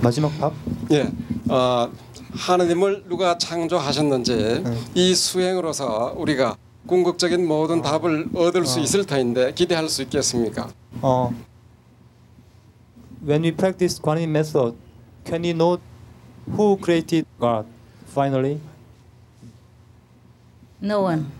마지막 0.00 0.36
답? 0.38 0.52
예, 0.92 1.10
어, 1.48 1.90
하느님을 2.32 3.04
누가 3.08 3.36
창조하셨는지 3.38 4.64
이 4.94 5.14
수행으로서 5.14 6.14
우리가 6.16 6.56
궁극적인 6.86 7.46
모든 7.46 7.82
답을 7.82 8.28
얻을 8.34 8.66
수 8.66 8.80
있을 8.80 9.04
터인데 9.04 9.52
기대할 9.54 9.88
수 9.88 10.02
있겠습니까? 10.02 10.68
어, 11.00 11.32
when 13.22 13.42
we 13.42 13.52
practice 13.52 13.98
Guanyin 13.98 14.28
method, 14.28 14.74
can 15.24 15.42
we 15.42 15.52
know 15.52 15.78
who 16.56 16.76
created 16.76 17.26
God 17.38 17.66
finally? 18.06 18.60
No 20.80 21.02
one. 21.02 21.30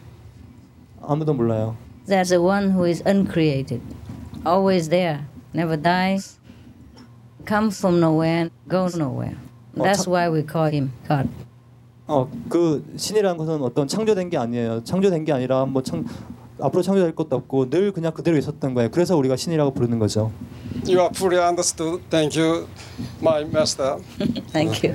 아무도 1.03 1.35
몰라요. 1.35 1.77
There's 2.07 2.31
the 2.31 2.40
one 2.40 2.71
who 2.71 2.85
is 2.85 3.03
uncreated, 3.05 3.81
always 4.47 4.88
there, 4.88 5.27
never 5.53 5.77
dies, 5.77 6.38
comes 7.45 7.79
from 7.79 7.99
nowhere, 8.01 8.51
goes 8.68 8.97
nowhere. 8.97 9.37
That's 9.75 10.07
why 10.07 10.29
we 10.29 10.42
call 10.42 10.71
him 10.71 10.92
God. 11.09 11.29
어, 12.07 12.29
그 12.49 12.85
신이라는 12.97 13.37
것은 13.38 13.62
어떤 13.62 13.88
창조된 13.88 14.31
게 14.31 14.37
아니에요. 14.37 14.85
창조된 14.85 15.25
게 15.25 15.33
아니라 15.33 15.64
뭐 15.64 15.83
창, 15.83 16.05
앞으로 16.61 16.83
창조될 16.83 17.14
것도 17.14 17.37
없고 17.37 17.71
늘 17.71 17.90
그냥 17.92 18.12
그대로 18.12 18.37
있었던 18.37 18.75
거예요. 18.75 18.90
그래서 18.90 19.16
우리가 19.16 19.37
신이라고 19.37 19.73
부르는 19.73 19.99
거죠. 19.99 20.31
You 20.85 21.01
are 21.01 21.11
fully 21.15 21.39
understood. 21.39 22.01
Thank 22.11 22.37
you, 22.37 22.69
my 23.21 23.45
master. 23.45 23.99
Thank 24.53 24.83
you. 24.83 24.95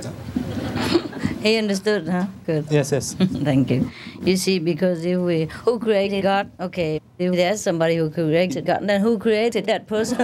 he 1.42 1.56
understood, 1.58 2.08
huh? 2.08 2.26
Good. 2.46 2.66
Yes, 2.70 2.92
yes. 2.92 3.14
Thank 3.44 3.70
you. 3.70 3.90
You 4.22 4.36
see, 4.36 4.58
because 4.58 5.04
if 5.04 5.18
we 5.20 5.46
who 5.64 5.78
created 5.78 6.22
God, 6.22 6.50
okay, 6.60 7.00
if 7.18 7.32
there's 7.32 7.62
somebody 7.62 7.96
who 7.96 8.10
created 8.10 8.66
God, 8.66 8.86
then 8.86 9.00
who 9.00 9.18
created 9.18 9.66
that 9.66 9.86
person? 9.86 10.18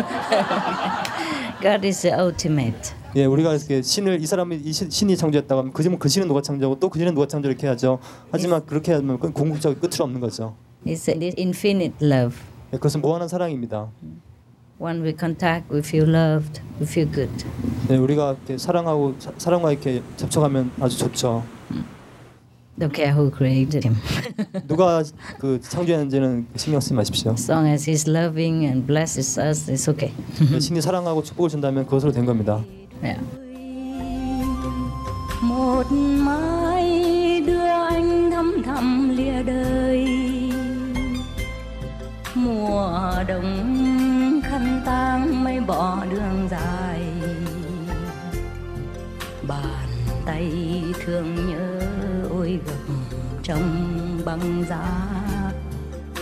God 1.62 1.84
is 1.84 2.02
the 2.02 2.12
ultimate. 2.18 2.92
예, 3.16 3.24
우리가 3.26 3.54
이렇게 3.54 3.80
신을 3.80 4.20
이 4.20 4.26
사람이 4.26 4.56
이 4.64 4.72
신, 4.72 4.90
신이 4.90 5.16
창조했다고 5.16 5.58
하면 5.60 5.72
그지면 5.72 5.98
그 6.00 6.08
신은 6.08 6.26
누가 6.26 6.42
창조하고 6.42 6.80
또 6.80 6.88
그 6.90 6.98
신은 6.98 7.14
누가 7.14 7.26
창조 7.28 7.48
이렇게 7.48 7.68
하죠. 7.68 8.00
하지만 8.32 8.66
그렇게 8.66 8.92
하면 8.92 9.18
궁극적인 9.18 9.80
끝이 9.80 9.96
없는 10.00 10.20
거죠. 10.20 10.56
It's 10.84 11.08
a 11.08 11.32
infinite 11.38 11.94
love. 12.04 12.36
예, 12.72 12.76
그것은 12.76 13.00
무한한 13.00 13.28
사랑입니다. 13.28 13.88
When 14.84 15.02
we 15.02 15.14
contact, 15.14 15.72
we 15.72 15.80
feel 15.80 16.04
loved, 16.06 16.60
we 16.78 16.84
feel 16.84 17.10
good. 17.10 17.32
네, 17.88 17.96
우리가 17.96 18.32
이렇게 18.32 18.58
사랑하고 18.58 19.14
사, 19.18 19.32
사랑과 19.38 19.72
이렇게 19.72 20.02
접촉하면 20.18 20.72
아주 20.78 20.98
좋죠. 20.98 21.42
Don't 22.78 22.94
care 22.94 23.14
who 23.14 23.30
created 23.34 23.88
him. 23.88 23.96
누가 24.68 25.02
그 25.38 25.58
창조했는지는 25.62 26.48
신경 26.56 26.82
쓰지 26.82 26.92
마십시오. 26.92 27.30
As 27.30 27.50
long 27.50 27.66
as 27.66 27.90
he's 27.90 28.06
loving 28.06 28.66
and 28.66 28.86
blesses 28.86 29.40
us, 29.40 29.70
it's 29.72 29.90
okay. 29.90 30.12
네, 30.52 30.60
신이 30.60 30.82
사랑하고 30.82 31.22
축복을 31.22 31.48
준다면 31.48 31.86
그것으로 31.86 32.12
된 32.12 32.26
겁니다. 32.26 32.62
Yeah. 33.02 33.24
một 35.42 35.86
mai 35.90 37.40
đưa 37.46 37.58
anh 37.58 38.30
thăm 38.30 38.62
thẳm 38.62 39.16
lìa 39.16 39.42
đời 39.46 40.23
bỏ 45.66 46.04
đường 46.10 46.48
dài. 46.50 47.00
Bàn 49.48 49.88
tay 50.26 50.52
thương 51.04 51.34
nhớ 51.50 51.80
ôi 52.30 52.60
gập 52.66 52.94
trong 53.42 54.20
băng 54.24 54.64
giá 54.68 54.86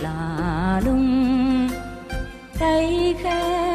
là 0.01 0.81
lung. 0.85 1.69
Tay 2.59 3.15
khẽ 3.23 3.72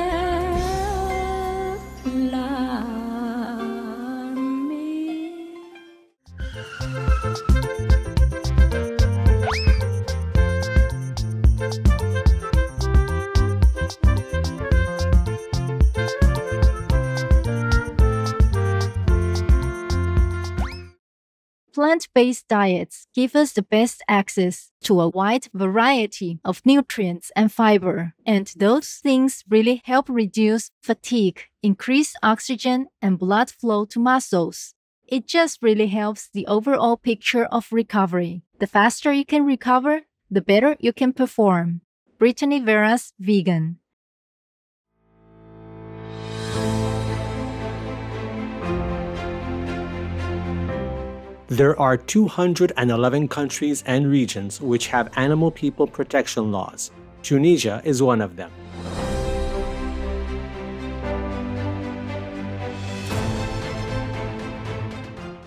Plant 21.99 22.15
based 22.15 22.47
diets 22.47 23.09
give 23.13 23.35
us 23.35 23.55
the 23.55 23.63
best 23.63 24.05
access 24.07 24.71
to 24.83 25.01
a 25.01 25.09
wide 25.09 25.49
variety 25.53 26.39
of 26.45 26.65
nutrients 26.65 27.33
and 27.35 27.51
fiber, 27.51 28.15
and 28.25 28.47
those 28.55 29.01
things 29.03 29.43
really 29.51 29.83
help 29.85 30.09
reduce 30.09 30.71
fatigue, 30.81 31.41
increase 31.61 32.15
oxygen 32.23 32.87
and 33.03 33.19
blood 33.19 33.51
flow 33.51 33.85
to 33.87 33.99
muscles. 33.99 34.75
It 35.09 35.27
just 35.27 35.61
really 35.61 35.89
helps 35.89 36.29
the 36.33 36.47
overall 36.47 36.97
picture 36.97 37.47
of 37.47 37.73
recovery. 37.73 38.43
The 38.61 38.69
faster 38.69 39.13
you 39.13 39.25
can 39.25 39.45
recover, 39.45 40.03
the 40.31 40.43
better 40.43 40.77
you 40.79 40.93
can 40.93 41.13
perform. 41.13 41.81
Brittany 42.17 42.61
Veras, 42.61 43.13
vegan. 43.19 43.79
There 51.51 51.81
are 51.81 51.97
211 51.97 53.29
countries 53.29 53.83
and 53.87 54.07
regions 54.07 54.61
which 54.61 54.89
have 54.89 55.11
animal 55.17 55.51
people 55.51 55.87
protection 55.87 56.53
laws. 56.53 56.91
Tunisia 57.23 57.81
is 57.87 58.03
one 58.03 58.21
of 58.21 58.37
them. 58.37 58.51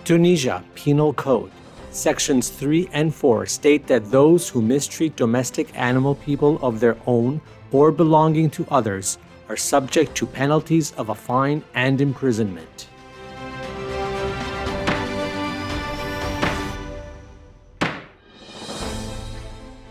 Tunisia 0.04 0.64
Penal 0.74 1.14
Code. 1.14 1.52
Sections 1.92 2.50
3 2.50 2.90
and 2.94 3.14
4 3.14 3.46
state 3.46 3.86
that 3.86 4.10
those 4.10 4.50
who 4.50 4.60
mistreat 4.60 5.16
domestic 5.16 5.70
animal 5.78 6.16
people 6.16 6.58
of 6.64 6.80
their 6.80 6.98
own 7.06 7.40
or 7.72 7.92
belonging 7.92 8.50
to 8.50 8.66
others 8.72 9.20
are 9.50 9.56
subject 9.56 10.16
to 10.16 10.26
penalties 10.26 10.94
of 10.98 11.10
a 11.10 11.16
fine 11.16 11.64
and 11.76 12.02
imprisonment. 12.02 12.88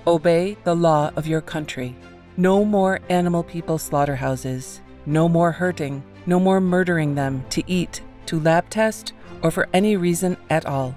Obey 0.07 0.57
the 0.65 0.75
law 0.75 1.11
of 1.17 1.27
your 1.27 1.43
country. 1.43 1.95
No 2.37 2.65
more 2.65 3.01
animal 3.11 3.43
people 3.43 3.77
slaughterhouses. 3.77 4.81
No 5.05 5.29
more 5.29 5.53
hurting. 5.53 6.03
No 6.27 6.41
more 6.41 6.61
murdering 6.61 7.15
them 7.15 7.45
to 7.51 7.63
eat, 7.67 8.03
to 8.27 8.41
lab 8.41 8.69
test, 8.71 9.13
or 9.43 9.51
for 9.51 9.69
any 9.73 9.97
reason 9.97 10.37
at 10.49 10.65
all. 10.65 10.95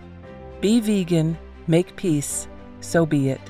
Be 0.61 0.79
vegan, 0.79 1.37
make 1.67 1.95
peace, 1.95 2.47
so 2.79 3.05
be 3.05 3.29
it. 3.29 3.41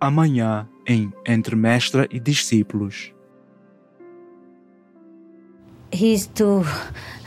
Amanhã 0.00 0.68
em 0.84 1.12
Entre 1.24 1.54
Mestra 1.54 2.08
e 2.10 2.18
Discípulos. 2.18 3.12
He's 5.92 6.26
too 6.26 6.64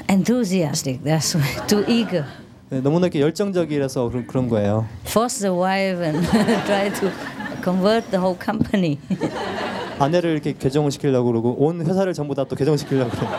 enthusiastic. 0.10 1.02
That's 1.04 1.36
why. 1.36 1.66
Too 1.68 1.86
eager. 1.88 2.26
네, 2.70 2.82
너무나 2.82 3.06
이렇게 3.08 3.22
열정적이라서 3.22 4.10
그런, 4.10 4.28
그런 4.28 4.50
거예요. 4.50 4.88
Force 5.06 5.42
the 5.48 5.56
wife 5.56 6.04
and 6.04 6.28
try 6.66 6.92
to 6.92 7.10
convert 7.64 8.10
the 8.10 8.18
whole 8.20 8.38
company. 8.44 8.98
아내를 10.00 10.32
이렇게 10.32 10.54
개종을 10.54 10.92
시키려고 10.92 11.28
그러고 11.32 11.56
온 11.60 11.86
회사를 11.86 12.14
전부 12.14 12.34
다 12.36 12.44
또 12.44 12.56
개종시키려고 12.56 13.12
그래요. 13.12 13.30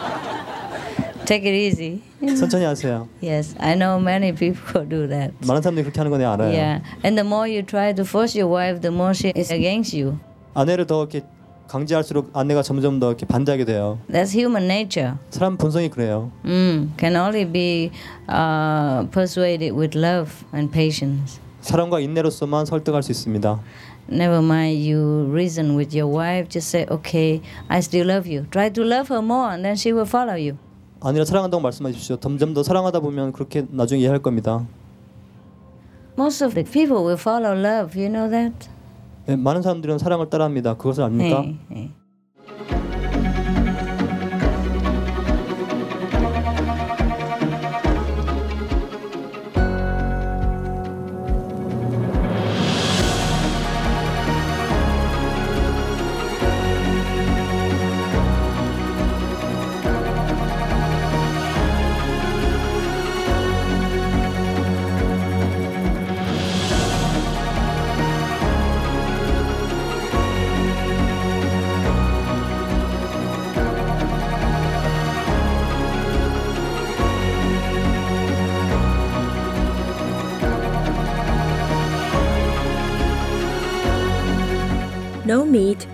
Take 1.27 1.45
it 1.51 1.57
easy. 1.59 2.01
천천히 2.37 2.65
하세요. 2.65 3.09
Yes, 3.21 3.57
I 3.59 3.75
know 3.75 4.01
many 4.01 4.33
people 4.33 4.89
do 4.89 5.09
that. 5.09 5.35
많은 5.47 5.61
사람들이 5.61 5.83
그렇게 5.83 5.99
하는 5.99 6.11
거 6.13 6.19
내가 6.19 6.35
알아요. 6.35 6.49
Yeah, 6.51 6.83
and 7.05 7.21
the 7.21 7.27
more 7.27 7.51
you 7.51 7.63
try 7.67 7.93
to 7.95 8.05
force 8.05 8.39
your 8.41 8.49
wife, 8.49 8.81
the 8.81 8.95
more 8.95 9.11
she 9.13 9.33
is 9.37 9.53
against 9.53 9.99
you. 10.01 10.19
아내를 10.55 10.87
더 10.87 11.01
이렇게 11.03 11.23
강제할수록 11.69 12.31
아내가 12.33 12.63
점점 12.63 12.99
더 13.01 13.09
이렇게 13.09 13.27
반대하게 13.27 13.65
돼요. 13.65 13.99
That's 14.11 14.35
human 14.35 14.65
nature. 14.65 15.15
사람 15.31 15.57
본성이 15.57 15.89
그래요. 15.89 16.31
Mm, 16.45 16.93
can 16.99 17.17
only 17.17 17.45
be 17.45 17.91
uh, 18.29 19.09
persuaded 19.11 19.75
with 19.75 19.99
love 19.99 20.33
and 20.55 20.73
patience. 20.73 21.41
사랑과 21.61 22.01
인내로서만 22.01 22.67
설득할 22.67 23.03
수 23.03 23.11
있습니다. 23.13 23.61
Never 24.09 24.39
mind 24.39 24.89
you 24.89 25.29
reason 25.33 25.77
with 25.77 25.97
your 25.97 26.07
wife. 26.13 26.49
Just 26.49 26.69
say, 26.71 26.87
okay, 26.89 27.43
I 27.69 27.81
still 27.81 28.07
love 28.07 28.31
you. 28.31 28.47
Try 28.51 28.71
to 28.71 28.85
love 28.85 29.09
her 29.09 29.21
more, 29.21 29.51
and 29.53 29.65
then 29.65 29.75
she 29.75 29.93
will 29.93 30.07
follow 30.09 30.37
you. 30.37 30.57
아니라 31.01 31.25
사랑한다고 31.25 31.61
말씀하십시오. 31.61 32.17
점점 32.19 32.55
더 32.55 32.63
사랑하다 32.63 33.01
보면 33.01 33.33
그렇게 33.33 33.65
나중에 33.69 34.01
이해할 34.03 34.21
겁니다. 34.21 34.65
Most 36.17 36.43
of 36.45 36.55
the 36.55 36.65
people 36.65 37.05
will 37.05 37.19
follow 37.19 37.53
love. 37.53 38.01
You 38.01 38.09
know 38.09 38.31
that? 38.31 38.69
네, 39.27 39.37
많은 39.37 39.63
사람들은 39.63 39.99
사랑을 39.99 40.31
따라합니다. 40.31 40.77
그것을 40.77 41.03
압니까? 41.05 41.41
네, 41.43 41.57
네. 41.69 41.91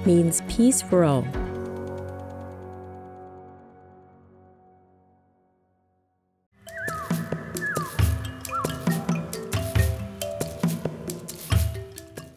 Means 0.06 0.40
peace 0.42 0.82
for 0.82 1.04
all. 1.04 1.24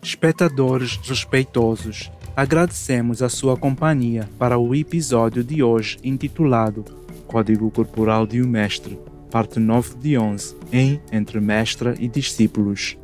Espectadores 0.02 0.98
respeitosos, 1.04 2.12
agradecemos 2.36 3.22
a 3.22 3.30
sua 3.30 3.56
companhia 3.56 4.28
para 4.40 4.58
o 4.58 4.74
episódio 4.74 5.44
de 5.44 5.62
hoje 5.62 6.00
intitulado 6.04 6.84
Código 7.28 7.70
Corporal 7.70 8.26
de 8.26 8.42
um 8.42 8.48
Mestre, 8.48 9.00
parte 9.30 9.60
9 9.60 9.96
de 9.98 10.18
11, 10.18 10.56
em 10.72 11.02
Entre 11.12 11.40
Mestra 11.40 11.96
e 12.00 12.08
Discípulos. 12.08 12.98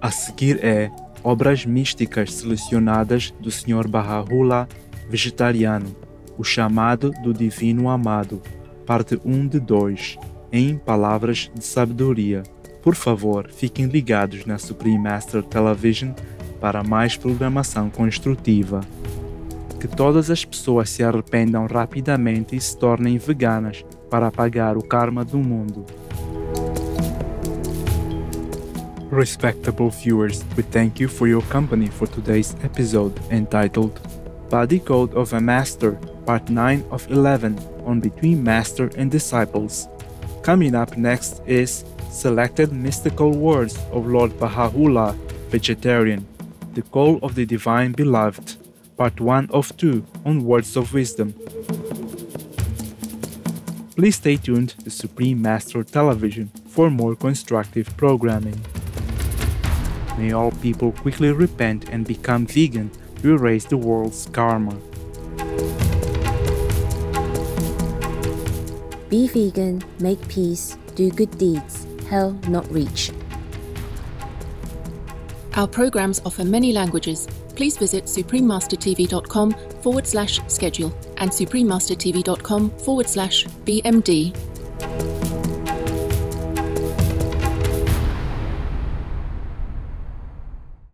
A 0.00 0.10
seguir 0.10 0.62
é 0.62 0.90
Obras 1.24 1.64
Místicas 1.64 2.34
Selecionadas 2.34 3.32
do 3.38 3.50
Sr. 3.50 3.86
Baha'u'llah 3.86 4.66
Vegetariano, 5.08 5.94
O 6.36 6.42
Chamado 6.42 7.12
do 7.22 7.32
Divino 7.32 7.88
Amado, 7.88 8.42
parte 8.84 9.20
1 9.24 9.46
de 9.46 9.60
2, 9.60 10.18
em 10.50 10.76
Palavras 10.76 11.50
de 11.54 11.64
Sabedoria. 11.64 12.42
Por 12.82 12.96
favor, 12.96 13.48
fiquem 13.50 13.86
ligados 13.86 14.44
na 14.44 14.58
Supreme 14.58 14.98
Master 14.98 15.44
Television 15.44 16.12
para 16.60 16.82
mais 16.82 17.16
programação 17.16 17.88
construtiva. 17.88 18.80
Que 19.78 19.86
todas 19.86 20.28
as 20.28 20.44
pessoas 20.44 20.90
se 20.90 21.04
arrependam 21.04 21.66
rapidamente 21.66 22.56
e 22.56 22.60
se 22.60 22.76
tornem 22.76 23.18
veganas 23.18 23.84
para 24.10 24.26
apagar 24.26 24.76
o 24.76 24.82
karma 24.82 25.24
do 25.24 25.38
mundo. 25.38 25.86
Respectable 29.12 29.90
viewers, 29.90 30.42
we 30.56 30.62
thank 30.62 30.98
you 30.98 31.06
for 31.06 31.28
your 31.28 31.42
company 31.42 31.86
for 31.88 32.06
today's 32.06 32.56
episode 32.62 33.12
entitled 33.30 34.00
Body 34.48 34.78
Code 34.78 35.12
of 35.12 35.34
a 35.34 35.40
Master, 35.40 35.92
Part 36.24 36.48
9 36.48 36.82
of 36.90 37.06
11 37.10 37.58
on 37.84 38.00
Between 38.00 38.42
Master 38.42 38.90
and 38.96 39.10
Disciples. 39.10 39.86
Coming 40.42 40.74
up 40.74 40.96
next 40.96 41.42
is 41.46 41.84
Selected 42.10 42.72
Mystical 42.72 43.32
Words 43.32 43.76
of 43.92 44.06
Lord 44.06 44.32
Baha'u'llah, 44.40 45.14
Vegetarian, 45.50 46.26
The 46.72 46.80
Call 46.80 47.18
of 47.22 47.34
the 47.34 47.44
Divine 47.44 47.92
Beloved, 47.92 48.56
Part 48.96 49.20
1 49.20 49.50
of 49.50 49.76
2 49.76 50.06
on 50.24 50.42
Words 50.42 50.74
of 50.74 50.94
Wisdom. 50.94 51.34
Please 53.94 54.16
stay 54.16 54.38
tuned 54.38 54.70
to 54.82 54.88
Supreme 54.88 55.42
Master 55.42 55.84
Television 55.84 56.50
for 56.66 56.88
more 56.88 57.14
constructive 57.14 57.94
programming. 57.98 58.58
May 60.18 60.32
all 60.32 60.52
people 60.52 60.92
quickly 60.92 61.32
repent 61.32 61.88
and 61.88 62.06
become 62.06 62.46
vegan 62.46 62.90
to 63.22 63.34
erase 63.34 63.64
the 63.64 63.76
world's 63.76 64.26
karma. 64.32 64.74
Be 69.08 69.28
vegan, 69.28 69.82
make 70.00 70.26
peace, 70.28 70.76
do 70.94 71.10
good 71.10 71.36
deeds, 71.38 71.86
hell 72.08 72.32
not 72.48 72.70
reach. 72.70 73.12
Our 75.54 75.68
programs 75.68 76.20
offer 76.24 76.44
many 76.44 76.72
languages. 76.72 77.28
Please 77.54 77.76
visit 77.76 78.04
suprememastertv.com 78.04 79.52
forward 79.82 80.06
slash 80.06 80.40
schedule 80.48 80.92
and 81.18 81.30
suprememastertv.com 81.30 82.70
forward 82.70 83.08
slash 83.08 83.44
BMD. 83.66 85.11